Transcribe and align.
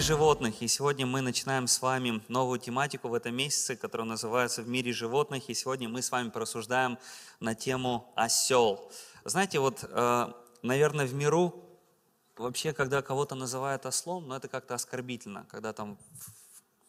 животных. 0.00 0.62
И 0.62 0.68
сегодня 0.68 1.06
мы 1.06 1.20
начинаем 1.20 1.66
с 1.66 1.82
вами 1.82 2.22
новую 2.28 2.58
тематику 2.58 3.08
в 3.08 3.14
этом 3.14 3.34
месяце, 3.34 3.76
которая 3.76 4.06
называется 4.06 4.62
«В 4.62 4.68
мире 4.68 4.92
животных». 4.92 5.48
И 5.50 5.54
сегодня 5.54 5.88
мы 5.88 6.00
с 6.00 6.10
вами 6.10 6.30
порассуждаем 6.30 6.98
на 7.38 7.54
тему 7.54 8.10
«Осел». 8.16 8.90
Знаете, 9.24 9.58
вот, 9.58 9.84
э, 9.84 10.32
наверное, 10.62 11.06
в 11.06 11.12
миру 11.12 11.54
вообще, 12.36 12.72
когда 12.72 13.02
кого-то 13.02 13.34
называют 13.34 13.84
ослом, 13.84 14.28
ну 14.28 14.34
это 14.34 14.48
как-то 14.48 14.74
оскорбительно, 14.74 15.46
когда 15.50 15.72
там 15.72 15.98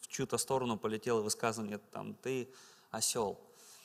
в 0.00 0.08
чью-то 0.08 0.38
сторону 0.38 0.78
полетело 0.78 1.20
высказывание, 1.20 1.78
там, 1.78 2.14
ты 2.14 2.48
осел. 2.90 3.38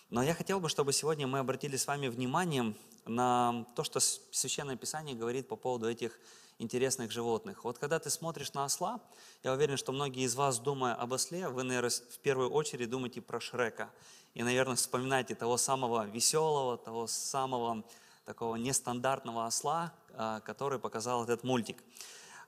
Но 0.09 0.23
я 0.23 0.33
хотел 0.33 0.61
бы, 0.61 0.69
чтобы 0.69 0.93
сегодня 0.93 1.27
мы 1.27 1.39
обратили 1.39 1.75
с 1.75 1.85
вами 1.85 2.07
внимание 2.07 2.73
на 3.05 3.65
то, 3.75 3.83
что 3.83 3.99
Священное 3.99 4.77
Писание 4.77 5.15
говорит 5.15 5.49
по 5.49 5.57
поводу 5.57 5.89
этих 5.89 6.17
интересных 6.59 7.11
животных. 7.11 7.63
Вот 7.63 7.77
когда 7.77 7.99
ты 7.99 8.09
смотришь 8.09 8.53
на 8.53 8.65
осла, 8.65 8.99
я 9.43 9.53
уверен, 9.53 9.77
что 9.77 9.91
многие 9.91 10.23
из 10.23 10.35
вас, 10.35 10.59
думая 10.59 10.93
об 10.95 11.13
осле, 11.13 11.49
вы, 11.49 11.63
наверное, 11.63 11.89
в 11.89 12.19
первую 12.19 12.49
очередь 12.49 12.89
думаете 12.89 13.21
про 13.21 13.39
Шрека. 13.39 13.89
И, 14.33 14.43
наверное, 14.43 14.75
вспоминаете 14.75 15.35
того 15.35 15.57
самого 15.57 16.05
веселого, 16.05 16.77
того 16.77 17.07
самого 17.07 17.83
такого 18.25 18.55
нестандартного 18.55 19.45
осла, 19.45 19.93
а, 20.13 20.41
который 20.41 20.79
показал 20.79 21.23
этот 21.23 21.43
мультик. 21.43 21.83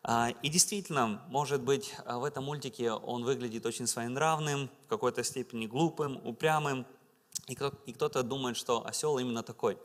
А, 0.04 0.30
и 0.44 0.50
действительно, 0.50 1.22
может 1.30 1.62
быть, 1.62 1.96
в 2.06 2.24
этом 2.24 2.46
мультике 2.46 2.92
он 2.92 3.24
выглядит 3.24 3.66
очень 3.66 3.88
своенравным, 3.88 4.70
в 4.86 4.90
какой-то 4.90 5.24
степени 5.24 5.68
глупым, 5.68 6.20
упрямым, 6.26 6.86
и 7.48 7.94
кто-то 7.94 8.22
думает, 8.24 8.58
что 8.58 8.86
осел 8.86 9.18
именно 9.18 9.44
такой. 9.44 9.78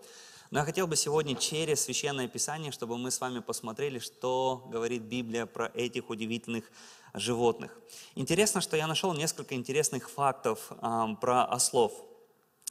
Но 0.55 0.61
я 0.61 0.67
хотел 0.67 0.87
бы 0.87 0.95
сегодня 0.95 1.35
через 1.35 1.81
Священное 1.81 2.29
Писание, 2.29 2.71
чтобы 2.71 2.97
мы 2.97 3.11
с 3.11 3.21
вами 3.21 3.41
посмотрели, 3.41 3.99
что 3.99 4.65
говорит 4.71 5.03
Библия 5.03 5.47
про 5.47 5.67
этих 5.75 6.11
удивительных 6.11 6.71
животных. 7.13 7.77
Интересно, 8.15 8.61
что 8.61 8.77
я 8.77 8.87
нашел 8.87 9.13
несколько 9.15 9.57
интересных 9.57 10.09
фактов 10.09 10.71
э, 10.71 11.07
про 11.21 11.45
ослов. 11.45 11.93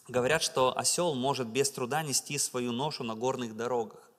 Говорят, 0.07 0.41
что 0.41 0.71
осел 0.77 1.13
может 1.13 1.49
без 1.49 1.71
труда 1.71 2.03
нести 2.03 2.37
свою 2.37 2.71
ношу 2.71 3.03
на 3.03 3.15
горных 3.15 3.57
дорогах. 3.57 4.09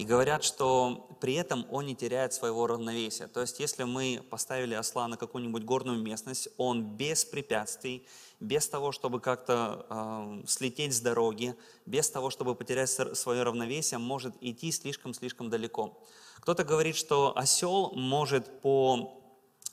И 0.00 0.04
говорят, 0.04 0.42
что 0.42 1.08
при 1.20 1.34
этом 1.34 1.66
он 1.70 1.84
не 1.84 1.94
теряет 1.94 2.32
своего 2.32 2.66
равновесия. 2.66 3.26
То 3.26 3.42
есть, 3.42 3.60
если 3.60 3.84
мы 3.84 4.24
поставили 4.30 4.72
осла 4.72 5.06
на 5.08 5.18
какую-нибудь 5.18 5.62
горную 5.64 6.00
местность, 6.00 6.48
он 6.56 6.96
без 6.96 7.26
препятствий, 7.26 8.06
без 8.40 8.66
того, 8.66 8.92
чтобы 8.92 9.20
как-то 9.20 9.84
э, 9.90 10.46
слететь 10.46 10.94
с 10.94 11.02
дороги, 11.02 11.54
без 11.84 12.08
того, 12.08 12.30
чтобы 12.30 12.54
потерять 12.54 12.88
свое 12.88 13.42
равновесие, 13.42 13.98
может 13.98 14.34
идти 14.40 14.72
слишком-слишком 14.72 15.50
далеко. 15.50 16.02
Кто-то 16.36 16.64
говорит, 16.64 16.96
что 16.96 17.36
осел 17.36 17.92
может 17.94 18.62
по 18.62 19.22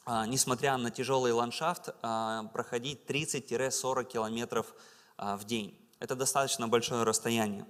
э, 0.06 0.26
несмотря 0.28 0.76
на 0.76 0.92
тяжелый 0.92 1.32
ландшафт, 1.32 1.88
э, 2.04 2.42
проходить 2.52 3.06
30-40 3.08 4.04
километров 4.04 4.74
в 5.18 5.46
день. 5.46 5.74
Это 6.02 6.16
достаточно 6.18 6.68
большое 6.68 7.04
расстояние. 7.04 7.66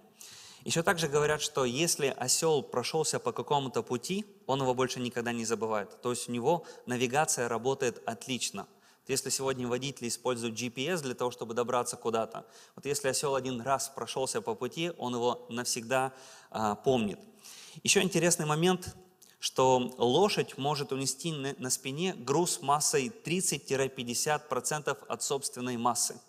Еще 0.67 0.83
также 0.83 1.07
говорят, 1.07 1.41
что 1.41 1.63
если 1.63 2.07
осел 2.07 2.61
прошелся 2.61 3.19
по 3.19 3.31
какому-то 3.31 3.83
пути, 3.83 4.25
он 4.47 4.59
его 4.59 4.73
больше 4.73 4.99
никогда 4.99 5.31
не 5.31 5.45
забывает. 5.45 6.01
То 6.01 6.09
есть 6.09 6.27
у 6.27 6.33
него 6.33 6.65
навигация 6.85 7.47
работает 7.47 8.03
отлично. 8.05 8.67
Если 9.07 9.29
сегодня 9.29 9.65
водители 9.65 10.09
используют 10.09 10.59
GPS 10.59 11.03
для 11.03 11.13
того, 11.13 11.31
чтобы 11.31 11.53
добраться 11.53 11.95
куда-то, 11.95 12.45
вот 12.75 12.85
если 12.85 13.07
осел 13.07 13.35
один 13.35 13.61
раз 13.61 13.87
прошелся 13.87 14.41
по 14.41 14.55
пути, 14.55 14.91
он 14.97 15.15
его 15.15 15.45
навсегда 15.47 16.11
а, 16.51 16.75
помнит. 16.75 17.21
Еще 17.83 18.01
интересный 18.01 18.45
момент, 18.45 18.93
что 19.39 19.95
лошадь 19.97 20.57
может 20.57 20.91
унести 20.91 21.31
на 21.31 21.69
спине 21.69 22.13
груз 22.13 22.61
массой 22.61 23.09
30-50% 23.23 24.97
от 25.07 25.23
собственной 25.23 25.77
массы, 25.77 26.19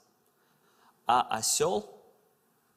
а 1.08 1.22
осел 1.22 1.97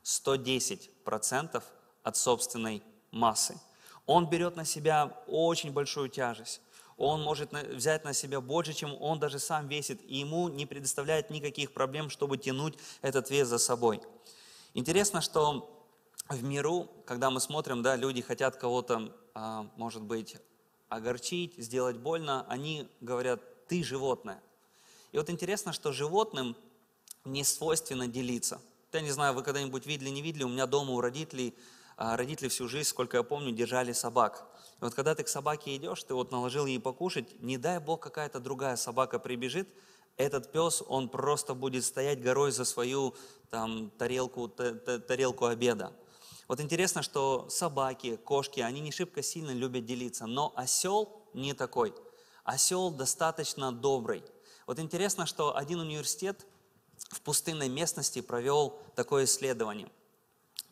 110% 0.04 1.64
от 2.04 2.18
собственной 2.18 2.84
массы. 3.12 3.60
Он 4.06 4.30
берет 4.30 4.56
на 4.56 4.66
себя 4.66 5.18
очень 5.28 5.72
большую 5.72 6.10
тяжесть. 6.10 6.62
Он 6.98 7.22
может 7.22 7.52
взять 7.52 8.04
на 8.04 8.14
себя 8.14 8.42
больше, 8.42 8.74
чем 8.74 9.00
он 9.02 9.20
даже 9.20 9.40
сам 9.40 9.68
весит, 9.68 10.02
и 10.04 10.18
ему 10.18 10.50
не 10.50 10.66
предоставляет 10.66 11.30
никаких 11.30 11.74
проблем, 11.74 12.10
чтобы 12.10 12.38
тянуть 12.38 12.78
этот 13.02 13.30
вес 13.30 13.48
за 13.48 13.58
собой. 13.58 14.02
Интересно, 14.74 15.22
что 15.22 15.88
в 16.30 16.44
миру, 16.44 16.88
когда 17.06 17.30
мы 17.30 17.40
смотрим, 17.40 17.82
да, 17.82 17.96
люди 17.96 18.22
хотят 18.22 18.56
кого-то, 18.56 19.16
а, 19.34 19.68
может 19.78 20.04
быть, 20.04 20.38
огорчить, 20.90 21.56
сделать 21.58 21.98
больно, 21.98 22.46
они 22.48 22.88
говорят, 23.02 23.42
ты 23.68 23.84
животное. 23.84 24.42
И 25.12 25.18
вот 25.18 25.30
интересно, 25.30 25.74
что 25.74 25.92
животным 25.92 26.56
не 27.26 27.44
свойственно 27.44 28.08
делиться– 28.08 28.62
я 28.98 29.04
не 29.04 29.12
знаю, 29.12 29.34
вы 29.34 29.44
когда-нибудь 29.44 29.86
видели, 29.86 30.10
не 30.10 30.22
видели, 30.22 30.44
у 30.44 30.50
меня 30.50 30.66
дома 30.66 30.92
у 30.92 31.02
родителей, 31.02 31.56
а, 31.98 32.18
родители 32.18 32.48
всю 32.48 32.68
жизнь, 32.68 32.90
сколько 32.90 33.18
я 33.18 33.24
помню, 33.24 33.52
держали 33.52 33.94
собак. 33.94 34.48
И 34.82 34.84
вот 34.84 34.94
когда 34.94 35.16
ты 35.16 35.24
к 35.24 35.28
собаке 35.28 35.76
идешь, 35.76 36.04
ты 36.04 36.14
вот 36.14 36.32
наложил 36.32 36.66
ей 36.66 36.80
покушать, 36.80 37.42
не 37.42 37.58
дай 37.58 37.80
бог 37.80 38.02
какая-то 38.02 38.40
другая 38.40 38.76
собака 38.76 39.20
прибежит, 39.20 39.70
этот 40.18 40.52
пес, 40.52 40.84
он 40.88 41.10
просто 41.10 41.54
будет 41.54 41.86
стоять 41.86 42.22
горой 42.22 42.52
за 42.52 42.66
свою 42.66 43.16
там, 43.50 43.90
тарелку, 43.92 44.48
тарелку 44.48 45.46
обеда. 45.46 45.94
Вот 46.48 46.60
интересно, 46.60 47.02
что 47.02 47.48
собаки, 47.50 48.18
кошки, 48.18 48.60
они 48.60 48.82
не 48.82 48.92
шибко 48.92 49.24
сильно 49.24 49.52
любят 49.52 49.86
делиться, 49.86 50.26
но 50.26 50.52
осел 50.56 51.24
не 51.34 51.54
такой. 51.54 51.94
Осел 52.44 52.92
достаточно 52.92 53.72
добрый. 53.72 54.24
Вот 54.68 54.80
интересно, 54.80 55.26
что 55.26 55.56
один 55.56 55.80
университет 55.80 56.46
в 57.12 57.22
пустынной 57.22 57.70
местности 57.70 58.22
провел 58.22 58.80
такое 58.96 59.26
исследование. 59.26 59.90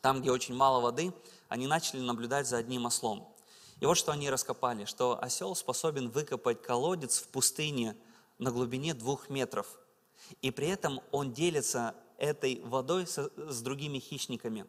Там, 0.01 0.21
где 0.21 0.31
очень 0.31 0.55
мало 0.55 0.79
воды, 0.79 1.13
они 1.49 1.67
начали 1.67 1.99
наблюдать 1.99 2.47
за 2.47 2.57
одним 2.57 2.85
ослом. 2.85 3.27
И 3.79 3.85
вот 3.85 3.97
что 3.97 4.11
они 4.11 4.29
раскопали, 4.29 4.85
что 4.85 5.21
осел 5.21 5.55
способен 5.55 6.09
выкопать 6.09 6.61
колодец 6.61 7.19
в 7.19 7.27
пустыне 7.27 7.95
на 8.37 8.51
глубине 8.51 8.93
двух 8.93 9.29
метров. 9.29 9.67
И 10.41 10.51
при 10.51 10.67
этом 10.67 11.01
он 11.11 11.33
делится 11.33 11.95
этой 12.17 12.61
водой 12.63 13.07
с, 13.07 13.17
с 13.35 13.61
другими 13.61 13.99
хищниками. 13.99 14.65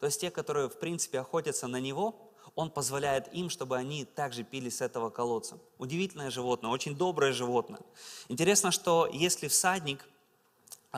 То 0.00 0.06
есть 0.06 0.20
те, 0.20 0.30
которые, 0.30 0.68
в 0.68 0.78
принципе, 0.78 1.20
охотятся 1.20 1.68
на 1.68 1.80
него, 1.80 2.32
он 2.54 2.70
позволяет 2.70 3.32
им, 3.32 3.50
чтобы 3.50 3.76
они 3.76 4.04
также 4.04 4.42
пили 4.42 4.68
с 4.68 4.80
этого 4.80 5.10
колодца. 5.10 5.58
Удивительное 5.78 6.30
животное, 6.30 6.70
очень 6.70 6.96
доброе 6.96 7.32
животное. 7.32 7.80
Интересно, 8.28 8.70
что 8.72 9.08
если 9.12 9.48
всадник 9.48 10.04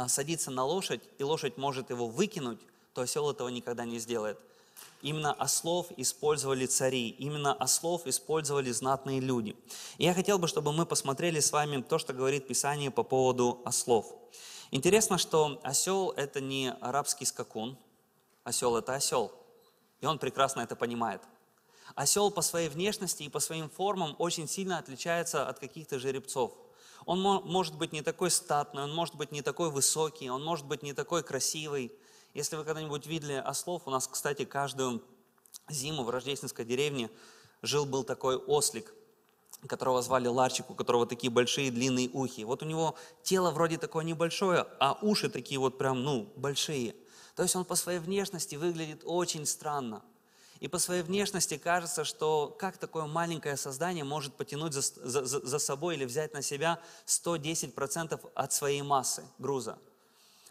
садится 0.09 0.51
на 0.51 0.65
лошадь, 0.65 1.03
и 1.19 1.23
лошадь 1.23 1.57
может 1.57 1.91
его 1.91 2.09
выкинуть, 2.09 2.61
то 2.93 3.03
осел 3.03 3.31
этого 3.31 3.49
никогда 3.49 3.85
не 3.85 3.99
сделает. 3.99 4.39
Именно 5.03 5.33
ослов 5.33 5.87
использовали 5.97 6.67
цари, 6.67 7.11
именно 7.11 7.53
ослов 7.53 8.07
использовали 8.07 8.73
знатные 8.73 9.21
люди. 9.21 9.55
И 9.99 10.05
я 10.05 10.15
хотел 10.15 10.39
бы, 10.39 10.49
чтобы 10.49 10.73
мы 10.73 10.85
посмотрели 10.85 11.41
с 11.41 11.53
вами 11.53 11.83
то, 11.83 11.99
что 11.99 12.13
говорит 12.13 12.49
Писание 12.49 12.91
по 12.91 13.05
поводу 13.05 13.61
ослов. 13.65 14.07
Интересно, 14.71 15.19
что 15.19 15.61
осел– 15.63 16.11
это 16.17 16.41
не 16.41 16.73
арабский 16.81 17.27
скакун, 17.27 17.77
осел– 18.43 18.77
это 18.79 18.95
осел, 18.95 19.31
и 20.01 20.07
он 20.07 20.19
прекрасно 20.19 20.63
это 20.63 20.75
понимает. 20.75 21.23
Осел 21.95 22.31
по 22.33 22.43
своей 22.43 22.69
внешности 22.69 23.23
и 23.23 23.29
по 23.29 23.39
своим 23.39 23.71
формам 23.71 24.17
очень 24.19 24.49
сильно 24.49 24.79
отличается 24.79 25.47
от 25.47 25.61
каких-то 25.61 26.01
жеребцов– 26.01 26.53
он 27.07 27.21
может 27.21 27.77
быть 27.77 27.93
не 27.93 28.03
такой 28.03 28.31
статный, 28.31 28.83
он 28.83 28.95
может 28.95 29.15
быть 29.15 29.33
не 29.33 29.43
такой 29.43 29.71
высокий, 29.71 30.31
он 30.31 30.45
может 30.45 30.67
быть 30.67 30.83
не 30.83 30.93
такой 30.93 31.23
красивый. 31.23 31.93
Если 32.33 32.57
вы 32.57 32.65
когда-нибудь 32.65 33.07
видели 33.07 33.35
ослов, 33.35 33.83
у 33.87 33.91
нас, 33.91 34.09
кстати, 34.09 34.45
каждую 34.45 35.03
зиму 35.69 36.03
в 36.03 36.11
рождественской 36.11 36.65
деревне 36.65 37.11
жил-был 37.63 38.05
такой 38.05 38.37
ослик, 38.37 38.95
которого 39.67 40.03
звали 40.03 40.29
Ларчик, 40.29 40.71
у 40.71 40.75
которого 40.75 41.07
такие 41.07 41.31
большие 41.31 41.71
длинные 41.71 42.11
ухи. 42.11 42.43
Вот 42.43 42.63
у 42.63 42.67
него 42.67 42.97
тело 43.23 43.51
вроде 43.51 43.79
такое 43.79 44.05
небольшое, 44.05 44.67
а 44.81 44.99
уши 45.01 45.31
такие 45.31 45.59
вот 45.59 45.79
прям, 45.79 46.03
ну, 46.03 46.33
большие. 46.37 46.95
То 47.35 47.43
есть 47.43 47.57
он 47.57 47.65
по 47.65 47.75
своей 47.75 47.99
внешности 47.99 48.57
выглядит 48.57 49.03
очень 49.05 49.47
странно. 49.47 50.03
И 50.61 50.69
по 50.69 50.79
своей 50.79 51.03
внешности 51.03 51.59
кажется, 51.59 52.05
что 52.05 52.55
как 52.59 52.79
такое 52.79 53.07
маленькое 53.07 53.57
создание 53.57 54.05
может 54.05 54.35
потянуть 54.35 54.73
за, 54.73 54.83
за, 54.83 55.25
за 55.25 55.59
собой 55.59 55.97
или 55.97 56.05
взять 56.05 56.33
на 56.33 56.43
себя 56.43 56.81
110% 57.07 58.21
от 58.35 58.53
своей 58.53 58.83
массы 58.83 59.25
груза. 59.39 59.79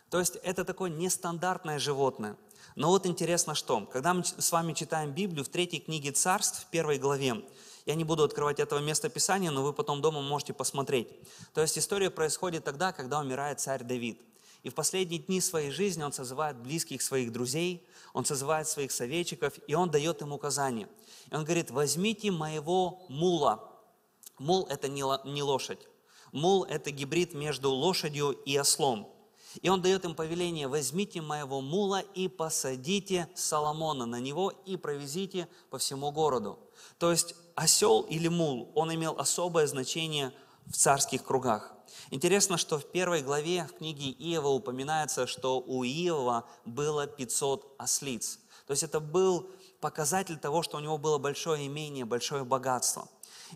То 0.09 0.19
есть 0.19 0.35
это 0.43 0.63
такое 0.65 0.89
нестандартное 0.89 1.79
животное. 1.79 2.37
Но 2.75 2.89
вот 2.89 3.05
интересно 3.05 3.55
что, 3.55 3.85
когда 3.85 4.13
мы 4.13 4.23
с 4.23 4.51
вами 4.51 4.73
читаем 4.73 5.11
Библию 5.11 5.43
в 5.43 5.49
третьей 5.49 5.79
книге 5.79 6.11
царств, 6.11 6.61
в 6.63 6.69
первой 6.69 6.97
главе, 6.97 7.43
я 7.85 7.95
не 7.95 8.03
буду 8.03 8.23
открывать 8.23 8.59
этого 8.59 8.79
места 8.79 9.09
Писания, 9.09 9.51
но 9.51 9.63
вы 9.63 9.73
потом 9.73 10.01
дома 10.01 10.21
можете 10.21 10.53
посмотреть. 10.53 11.09
То 11.53 11.61
есть 11.61 11.77
история 11.77 12.09
происходит 12.09 12.63
тогда, 12.63 12.91
когда 12.91 13.19
умирает 13.19 13.59
царь 13.59 13.83
Давид. 13.83 14.19
И 14.63 14.69
в 14.69 14.75
последние 14.75 15.19
дни 15.19 15.41
своей 15.41 15.71
жизни 15.71 16.03
он 16.03 16.13
созывает 16.13 16.57
близких 16.57 17.01
своих 17.01 17.31
друзей, 17.31 17.85
он 18.13 18.25
созывает 18.25 18.67
своих 18.67 18.91
советчиков, 18.91 19.53
и 19.67 19.75
он 19.75 19.91
дает 19.91 20.21
им 20.21 20.31
указания. 20.31 20.87
И 21.29 21.35
он 21.35 21.43
говорит, 21.43 21.69
возьмите 21.69 22.31
моего 22.31 23.05
мула, 23.09 23.69
Мул– 24.39 24.65
это 24.69 24.87
не 24.87 25.03
ло- 25.03 25.21
не 25.25 25.43
лошадь. 25.43 25.87
Мул– 26.31 26.63
это 26.69 26.91
гибрид 26.91 27.33
между 27.33 27.71
лошадью 27.71 28.31
и 28.31 28.57
ослом. 28.57 29.07
И 29.61 29.69
он 29.69 29.81
дает 29.81 30.03
им 30.03 30.15
повеление, 30.15 30.67
возьмите 30.67 31.21
моего 31.21 31.61
мула 31.61 31.99
и 31.99 32.27
посадите 32.27 33.29
Соломона 33.35 34.07
на 34.07 34.19
него 34.19 34.51
и 34.65 34.77
провезите 34.77 35.47
по 35.69 35.77
всему 35.77 36.11
городу. 36.11 36.57
То 36.97 37.11
есть 37.11 37.35
осел 37.53 38.01
или 38.01 38.27
мул, 38.27 38.71
он 38.73 38.93
имел 38.93 39.15
особое 39.19 39.67
значение 39.67 40.33
в 40.67 40.75
царских 40.75 41.23
кругах. 41.23 41.73
Интересно, 42.11 42.57
что 42.57 42.79
в 42.79 42.91
первой 42.91 43.21
главе 43.21 43.65
в 43.65 43.77
книге 43.77 44.11
Иова 44.11 44.49
упоминается, 44.49 45.27
что 45.27 45.59
у 45.59 45.83
Иова 45.83 46.45
было 46.65 47.07
500 47.07 47.75
ослиц. 47.77 48.39
То 48.67 48.71
есть 48.71 48.83
это 48.83 48.99
был 48.99 49.49
показатель 49.81 50.37
того, 50.37 50.63
что 50.63 50.77
у 50.77 50.79
него 50.79 50.97
было 50.97 51.17
большое 51.17 51.67
имение, 51.67 52.05
большое 52.05 52.43
богатство. 52.43 53.07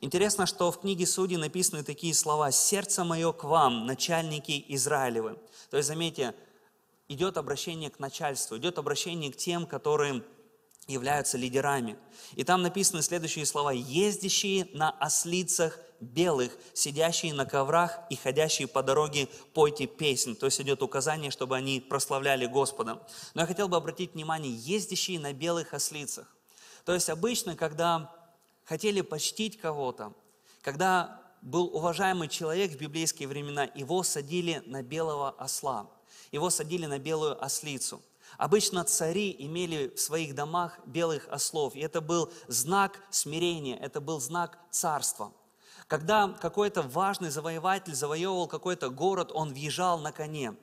Интересно, 0.01 0.45
что 0.45 0.71
в 0.71 0.81
книге 0.81 1.07
Судей 1.07 1.37
написаны 1.37 1.83
такие 1.83 2.13
слова 2.13 2.51
«Сердце 2.51 3.03
мое 3.03 3.31
к 3.31 3.43
вам, 3.43 3.85
начальники 3.85 4.63
Израилевы». 4.67 5.39
То 5.69 5.77
есть, 5.77 5.87
заметьте, 5.87 6.35
идет 7.07 7.37
обращение 7.37 7.89
к 7.89 7.99
начальству, 7.99 8.57
идет 8.57 8.77
обращение 8.77 9.31
к 9.31 9.37
тем, 9.37 9.65
которые 9.65 10.23
являются 10.87 11.37
лидерами. 11.37 11.97
И 12.33 12.43
там 12.43 12.61
написаны 12.61 13.01
следующие 13.01 13.45
слова. 13.45 13.71
«Ездящие 13.71 14.67
на 14.73 14.91
ослицах 14.91 15.79
белых, 15.99 16.57
сидящие 16.73 17.33
на 17.33 17.45
коврах 17.45 17.99
и 18.09 18.15
ходящие 18.15 18.67
по 18.67 18.83
дороге, 18.83 19.27
пойте 19.53 19.87
песнь». 19.87 20.35
То 20.35 20.47
есть 20.47 20.59
идет 20.61 20.81
указание, 20.81 21.31
чтобы 21.31 21.55
они 21.55 21.79
прославляли 21.79 22.45
Господа. 22.45 23.05
Но 23.33 23.41
я 23.41 23.47
хотел 23.47 23.67
бы 23.67 23.77
обратить 23.77 24.13
внимание, 24.13 24.53
ездящие 24.53 25.19
на 25.19 25.33
белых 25.33 25.73
ослицах. 25.73 26.27
То 26.85 26.93
есть 26.93 27.09
обычно, 27.09 27.55
когда 27.55 28.13
хотели 28.65 29.01
почтить 29.01 29.57
кого-то, 29.59 30.13
когда 30.61 31.21
был 31.41 31.73
уважаемый 31.73 32.27
человек 32.27 32.71
в 32.71 32.77
библейские 32.77 33.27
времена, 33.27 33.69
его 33.75 34.03
садили 34.03 34.61
на 34.65 34.81
белого 34.83 35.31
осла, 35.31 35.89
его 36.31 36.49
садили 36.49 36.85
на 36.85 36.99
белую 36.99 37.43
ослицу. 37.43 38.01
Обычно 38.37 38.83
цари 38.83 39.35
имели 39.39 39.87
в 39.95 39.99
своих 39.99 40.35
домах 40.35 40.79
белых 40.85 41.27
ослов, 41.29 41.75
и 41.75 41.79
это 41.79 42.01
был 42.01 42.31
знак 42.47 43.01
смирения, 43.09 43.77
это 43.77 44.01
был 44.01 44.19
знак 44.19 44.59
царства. 44.69 45.31
Когда 45.87 46.27
какой-то 46.27 46.81
важный 46.81 47.29
завоеватель 47.29 47.95
завоевывал 47.95 48.47
какой-то 48.47 48.89
город, 48.89 49.31
он 49.33 49.53
въезжал 49.53 49.99
на 49.99 50.11
коне. 50.11 50.55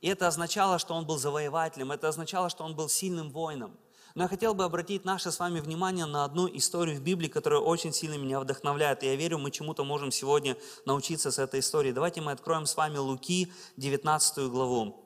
И 0.00 0.08
это 0.08 0.26
означало, 0.26 0.78
что 0.78 0.94
он 0.94 1.06
был 1.06 1.18
завоевателем, 1.18 1.92
это 1.92 2.08
означало, 2.08 2.50
что 2.50 2.64
он 2.64 2.76
был 2.76 2.88
сильным 2.88 3.30
воином. 3.30 3.76
Но 4.14 4.22
я 4.22 4.28
хотел 4.28 4.54
бы 4.54 4.64
обратить 4.64 5.04
наше 5.04 5.30
с 5.30 5.38
вами 5.38 5.60
внимание 5.60 6.06
на 6.06 6.24
одну 6.24 6.48
историю 6.48 6.96
в 6.96 7.02
Библии, 7.02 7.28
которая 7.28 7.60
очень 7.60 7.92
сильно 7.92 8.16
меня 8.16 8.40
вдохновляет. 8.40 9.02
И 9.02 9.06
я 9.06 9.14
верю, 9.14 9.38
мы 9.38 9.50
чему-то 9.50 9.84
можем 9.84 10.10
сегодня 10.10 10.56
научиться 10.86 11.30
с 11.30 11.38
этой 11.38 11.60
истории. 11.60 11.92
Давайте 11.92 12.20
мы 12.22 12.32
откроем 12.32 12.66
с 12.66 12.76
вами 12.76 12.96
Луки, 12.96 13.52
19 13.76 14.48
главу. 14.48 15.04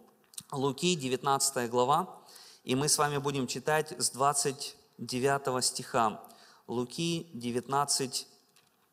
Луки, 0.52 0.96
19 0.96 1.70
глава, 1.70 2.22
и 2.64 2.74
мы 2.74 2.88
с 2.88 2.98
вами 2.98 3.18
будем 3.18 3.46
читать 3.46 3.92
с 3.98 4.10
29 4.10 5.64
стиха. 5.64 6.20
Луки 6.66 7.30
19, 7.34 8.26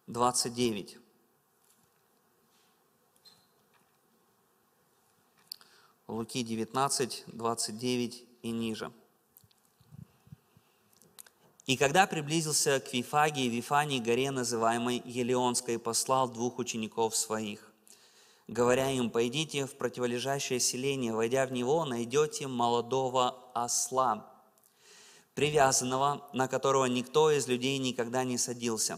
29. 0.07 0.98
Луки 6.07 6.44
19, 6.44 7.24
29 7.27 8.25
и 8.42 8.51
ниже. 8.51 8.94
И 11.65 11.75
когда 11.75 12.07
приблизился 12.07 12.80
к 12.80 12.94
Вифаге 12.94 13.48
и 13.48 13.50
Вифании, 13.50 14.00
горе, 14.00 14.31
называемой 14.31 15.01
Елеонской, 15.04 15.77
послал 15.77 16.30
двух 16.30 16.59
учеников 16.59 17.13
своих, 17.13 17.69
говоря 18.48 18.89
им, 18.89 19.09
пойдите 19.09 19.65
в 19.65 19.75
противолежащее 19.75 20.62
селение, 20.62 21.13
войдя 21.13 21.45
в 21.45 21.51
него, 21.51 21.83
найдете 21.83 22.48
молодого 22.48 23.51
осла, 23.54 24.31
привязанного, 25.36 26.25
на 26.31 26.48
которого 26.48 26.86
никто 26.86 27.30
из 27.30 27.50
людей 27.50 27.77
никогда 27.77 28.24
не 28.24 28.38
садился. 28.38 28.98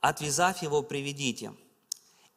Отвязав 0.00 0.62
его, 0.62 0.82
приведите. 0.82 1.52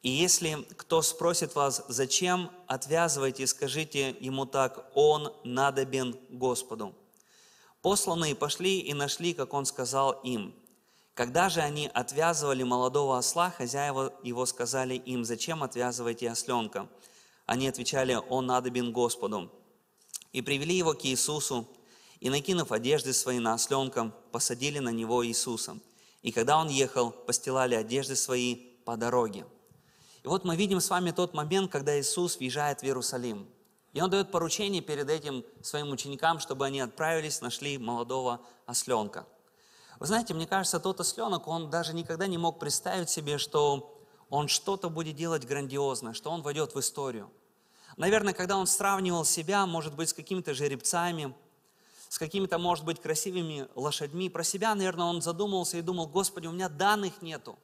И 0.02 0.10
если 0.10 0.66
кто 0.76 1.00
спросит 1.00 1.54
вас, 1.54 1.84
зачем, 1.88 2.50
отвязывайте, 2.66 3.46
скажите 3.46 4.16
ему 4.20 4.46
так, 4.46 4.90
он 4.94 5.32
надобен 5.44 6.18
Господу. 6.28 6.94
Посланные 7.82 8.34
пошли 8.34 8.80
и 8.80 8.94
нашли, 8.94 9.32
как 9.32 9.54
он 9.54 9.64
сказал 9.64 10.12
им. 10.24 10.54
Когда 11.14 11.48
же 11.50 11.60
они 11.60 11.88
отвязывали 11.92 12.62
молодого 12.62 13.18
осла, 13.18 13.50
хозяева 13.50 14.12
его 14.24 14.46
сказали 14.46 14.94
им, 14.94 15.24
зачем 15.24 15.62
отвязываете 15.62 16.30
осленка? 16.30 16.88
Они 17.46 17.68
отвечали, 17.68 18.14
он 18.14 18.46
надобен 18.46 18.92
Господу. 18.92 19.50
И 20.32 20.42
привели 20.42 20.74
его 20.74 20.94
к 20.94 21.04
Иисусу, 21.04 21.68
и, 22.18 22.30
накинув 22.30 22.72
одежды 22.72 23.12
свои 23.12 23.40
на 23.40 23.54
осленка, 23.54 24.12
посадили 24.30 24.78
на 24.78 24.90
него 24.90 25.26
Иисуса. 25.26 25.78
И 26.22 26.32
когда 26.32 26.58
он 26.58 26.68
ехал, 26.68 27.10
постилали 27.10 27.74
одежды 27.74 28.16
свои 28.16 28.54
по 28.84 28.96
дороге. 28.96 29.46
И 30.22 30.28
вот 30.28 30.44
мы 30.44 30.56
видим 30.56 30.80
с 30.80 30.88
вами 30.88 31.10
тот 31.10 31.34
момент, 31.34 31.70
когда 31.70 31.98
Иисус 32.00 32.38
въезжает 32.38 32.80
в 32.80 32.84
Иерусалим– 32.84 33.48
и 33.92 34.00
он 34.00 34.08
дает 34.08 34.30
поручение 34.30 34.80
перед 34.80 35.10
этим 35.10 35.44
своим 35.62 35.90
ученикам, 35.90 36.38
чтобы 36.38 36.64
они 36.66 36.80
отправились, 36.80 37.42
нашли 37.42 37.76
молодого 37.76 38.40
осленка. 38.66 39.26
Вы 40.00 40.06
знаете, 40.06 40.34
мне 40.34 40.46
кажется, 40.46 40.80
тот 40.80 41.00
осленок, 41.00 41.46
он 41.46 41.70
даже 41.70 41.94
никогда 41.94 42.26
не 42.26 42.38
мог 42.38 42.58
представить 42.58 43.10
себе, 43.10 43.38
что 43.38 44.02
он 44.30 44.48
что-то 44.48 44.88
будет 44.88 45.14
делать 45.14 45.46
грандиозное, 45.46 46.14
что 46.14 46.30
он 46.30 46.42
войдет 46.42 46.74
в 46.74 46.80
историю. 46.80 47.30
Наверное, 47.98 48.32
когда 48.32 48.56
он 48.56 48.66
сравнивал 48.66 49.26
себя, 49.26 49.66
может 49.66 49.94
быть, 49.94 50.08
с 50.08 50.14
какими-то 50.14 50.54
жеребцами, 50.54 51.34
с 52.12 52.18
какими-то, 52.18 52.58
может 52.58 52.84
быть, 52.84 53.00
красивыми 53.00 53.68
лошадьми, 53.74 54.28
про 54.28 54.44
себя, 54.44 54.74
наверное, 54.74 55.06
он 55.06 55.22
задумался 55.22 55.78
и 55.78 55.80
думал, 55.80 56.06
Господи, 56.08 56.46
у 56.46 56.52
меня 56.52 56.68
данных 56.68 57.22
нету. 57.22 57.58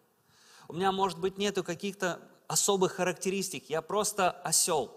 У 0.69 0.73
меня, 0.73 0.91
может 0.91 1.19
быть, 1.19 1.37
нету 1.37 1.63
каких-то 1.63 2.19
особых 2.47 2.93
характеристик. 2.93 3.69
Я 3.69 3.83
просто 3.83 4.31
осел. 4.31 4.91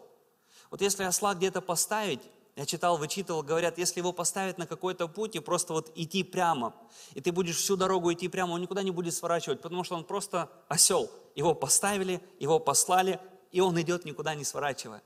Вот 0.69 0.79
если 0.79 1.03
осла 1.03 1.35
где-то 1.35 1.59
поставить, 1.59 2.21
я 2.55 2.65
читал, 2.65 2.95
вычитывал, 2.97 3.43
говорят, 3.43 3.77
если 3.77 3.99
его 3.99 4.13
поставить 4.13 4.57
на 4.57 4.65
какой-то 4.65 5.09
путь 5.09 5.35
и 5.35 5.39
просто 5.39 5.73
вот 5.73 5.91
идти 5.95 6.23
прямо, 6.23 6.73
и 7.13 7.19
ты 7.19 7.33
будешь 7.33 7.57
всю 7.57 7.75
дорогу 7.75 8.13
идти 8.13 8.29
прямо, 8.29 8.53
он 8.53 8.61
никуда 8.61 8.83
не 8.83 8.91
будет 8.91 9.13
сворачивать, 9.13 9.59
потому 9.59 9.83
что 9.83 9.95
он 9.95 10.05
просто 10.05 10.49
осел. 10.69 11.11
Его 11.35 11.53
поставили, 11.53 12.21
его 12.39 12.57
послали, 12.57 13.19
и 13.51 13.59
он 13.59 13.77
идет 13.81 14.05
никуда 14.05 14.33
не 14.33 14.45
сворачивая. 14.45 15.03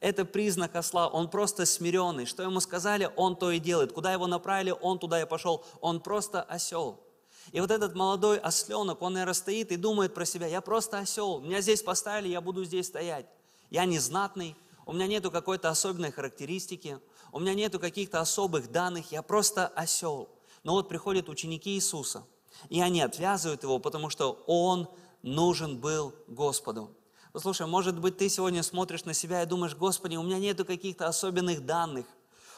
Это 0.00 0.24
признак 0.24 0.76
осла, 0.76 1.08
он 1.08 1.28
просто 1.28 1.66
смиренный. 1.66 2.26
Что 2.26 2.42
ему 2.42 2.60
сказали, 2.60 3.10
он 3.16 3.36
то 3.36 3.50
и 3.50 3.58
делает. 3.58 3.92
Куда 3.92 4.12
его 4.12 4.26
направили, 4.26 4.74
он 4.80 4.98
туда 4.98 5.20
и 5.20 5.26
пошел. 5.26 5.64
Он 5.80 6.00
просто 6.00 6.42
осел. 6.42 7.00
И 7.52 7.60
вот 7.60 7.70
этот 7.70 7.94
молодой 7.94 8.38
осленок, 8.38 9.00
он, 9.02 9.14
наверное, 9.14 9.34
стоит 9.34 9.72
и 9.72 9.76
думает 9.76 10.14
про 10.14 10.24
себя, 10.24 10.46
я 10.46 10.60
просто 10.60 10.98
осел, 10.98 11.40
меня 11.40 11.60
здесь 11.60 11.82
поставили, 11.82 12.28
я 12.28 12.40
буду 12.40 12.64
здесь 12.64 12.86
стоять. 12.86 13.26
Я 13.70 13.84
не 13.84 13.98
знатный, 13.98 14.54
у 14.86 14.92
меня 14.92 15.06
нету 15.06 15.30
какой-то 15.30 15.70
особенной 15.70 16.12
характеристики, 16.12 16.98
у 17.32 17.40
меня 17.40 17.54
нету 17.54 17.78
каких-то 17.78 18.20
особых 18.20 18.70
данных, 18.70 19.12
я 19.12 19.22
просто 19.22 19.66
осел. 19.66 20.28
Но 20.62 20.72
вот 20.72 20.88
приходят 20.88 21.28
ученики 21.28 21.70
Иисуса, 21.70 22.24
и 22.68 22.80
они 22.80 23.00
отвязывают 23.00 23.62
его, 23.62 23.78
потому 23.78 24.10
что 24.10 24.42
он 24.46 24.88
нужен 25.22 25.78
был 25.78 26.14
Господу. 26.26 26.90
Послушай, 27.38 27.68
может 27.68 28.00
быть, 28.00 28.16
ты 28.16 28.28
сегодня 28.28 28.64
смотришь 28.64 29.04
на 29.04 29.14
себя 29.14 29.44
и 29.44 29.46
думаешь, 29.46 29.76
Господи, 29.76 30.16
у 30.16 30.24
меня 30.24 30.40
нету 30.40 30.64
каких-то 30.64 31.06
особенных 31.06 31.64
данных, 31.64 32.04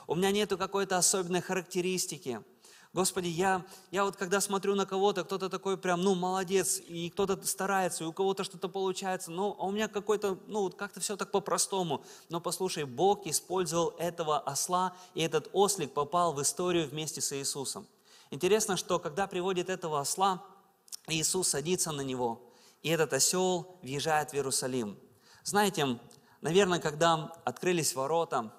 у 0.06 0.14
меня 0.14 0.30
нету 0.30 0.56
какой-то 0.56 0.96
особенной 0.96 1.42
характеристики– 1.42 2.40
Господи, 2.94 3.28
я, 3.28 3.64
я 3.90 4.04
вот 4.04 4.16
когда 4.16 4.40
смотрю 4.40 4.74
на 4.74 4.86
кого-то, 4.86 5.22
кто-то 5.22 5.50
такой 5.50 5.76
прям, 5.76 6.02
ну, 6.02 6.14
молодец, 6.14 6.80
и 6.88 7.10
кто-то 7.10 7.46
старается, 7.46 8.02
и 8.04 8.06
у 8.06 8.12
кого-то 8.12 8.42
что-то 8.42 8.68
получается, 8.68 9.30
ну, 9.30 9.54
а 9.60 9.66
у 9.66 9.70
меня 9.70 9.86
какой-то, 9.86 10.38
ну, 10.46 10.62
вот 10.62 10.76
как-то 10.76 10.98
все 10.98 11.16
так 11.16 11.30
по-простому. 11.30 12.02
Но 12.30 12.40
послушай, 12.40 12.84
Бог 12.84 13.26
использовал 13.26 13.94
этого 13.98 14.40
осла, 14.40 14.96
и 15.14 15.20
этот 15.20 15.50
ослик 15.52 15.92
попал 15.92 16.32
в 16.32 16.42
историю 16.42 16.88
вместе 16.88 17.20
с 17.20 17.32
Иисусом. 17.36 17.86
Интересно, 18.30 18.76
что 18.76 18.98
когда 18.98 19.26
приводит 19.28 19.68
этого 19.68 20.00
осла, 20.00 20.42
Иисус 21.06 21.48
садится 21.48 21.92
на 21.92 22.00
него, 22.00 22.49
и 22.82 22.88
этот 22.88 23.12
осел 23.12 23.78
въезжает 23.82 24.30
в 24.30 24.34
Иерусалим. 24.34 24.98
Знаете, 25.44 25.98
наверное, 26.40 26.80
когда 26.80 27.32
открылись 27.44 27.94
ворота, 27.94 28.52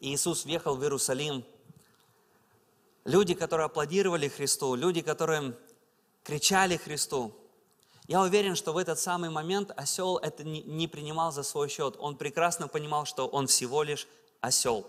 и 0.00 0.14
Иисус 0.14 0.44
въехал 0.44 0.76
в 0.76 0.82
Иерусалим, 0.82 1.44
люди, 3.04 3.34
которые 3.34 3.66
аплодировали 3.66 4.28
Христу, 4.28 4.74
люди, 4.74 5.00
которые 5.00 5.56
кричали 6.24 6.76
Христу. 6.76 7.34
Я 8.08 8.20
уверен, 8.20 8.56
что 8.56 8.72
в 8.72 8.78
этот 8.78 8.98
самый 8.98 9.30
момент 9.30 9.70
осел 9.76 10.18
это 10.18 10.44
не 10.44 10.88
принимал 10.88 11.32
за 11.32 11.42
свой 11.42 11.68
счет. 11.68 11.96
Он 11.98 12.16
прекрасно 12.16 12.68
понимал, 12.68 13.06
что 13.06 13.26
он 13.28 13.46
всего 13.46 13.82
лишь 13.82 14.08
осел. 14.40 14.86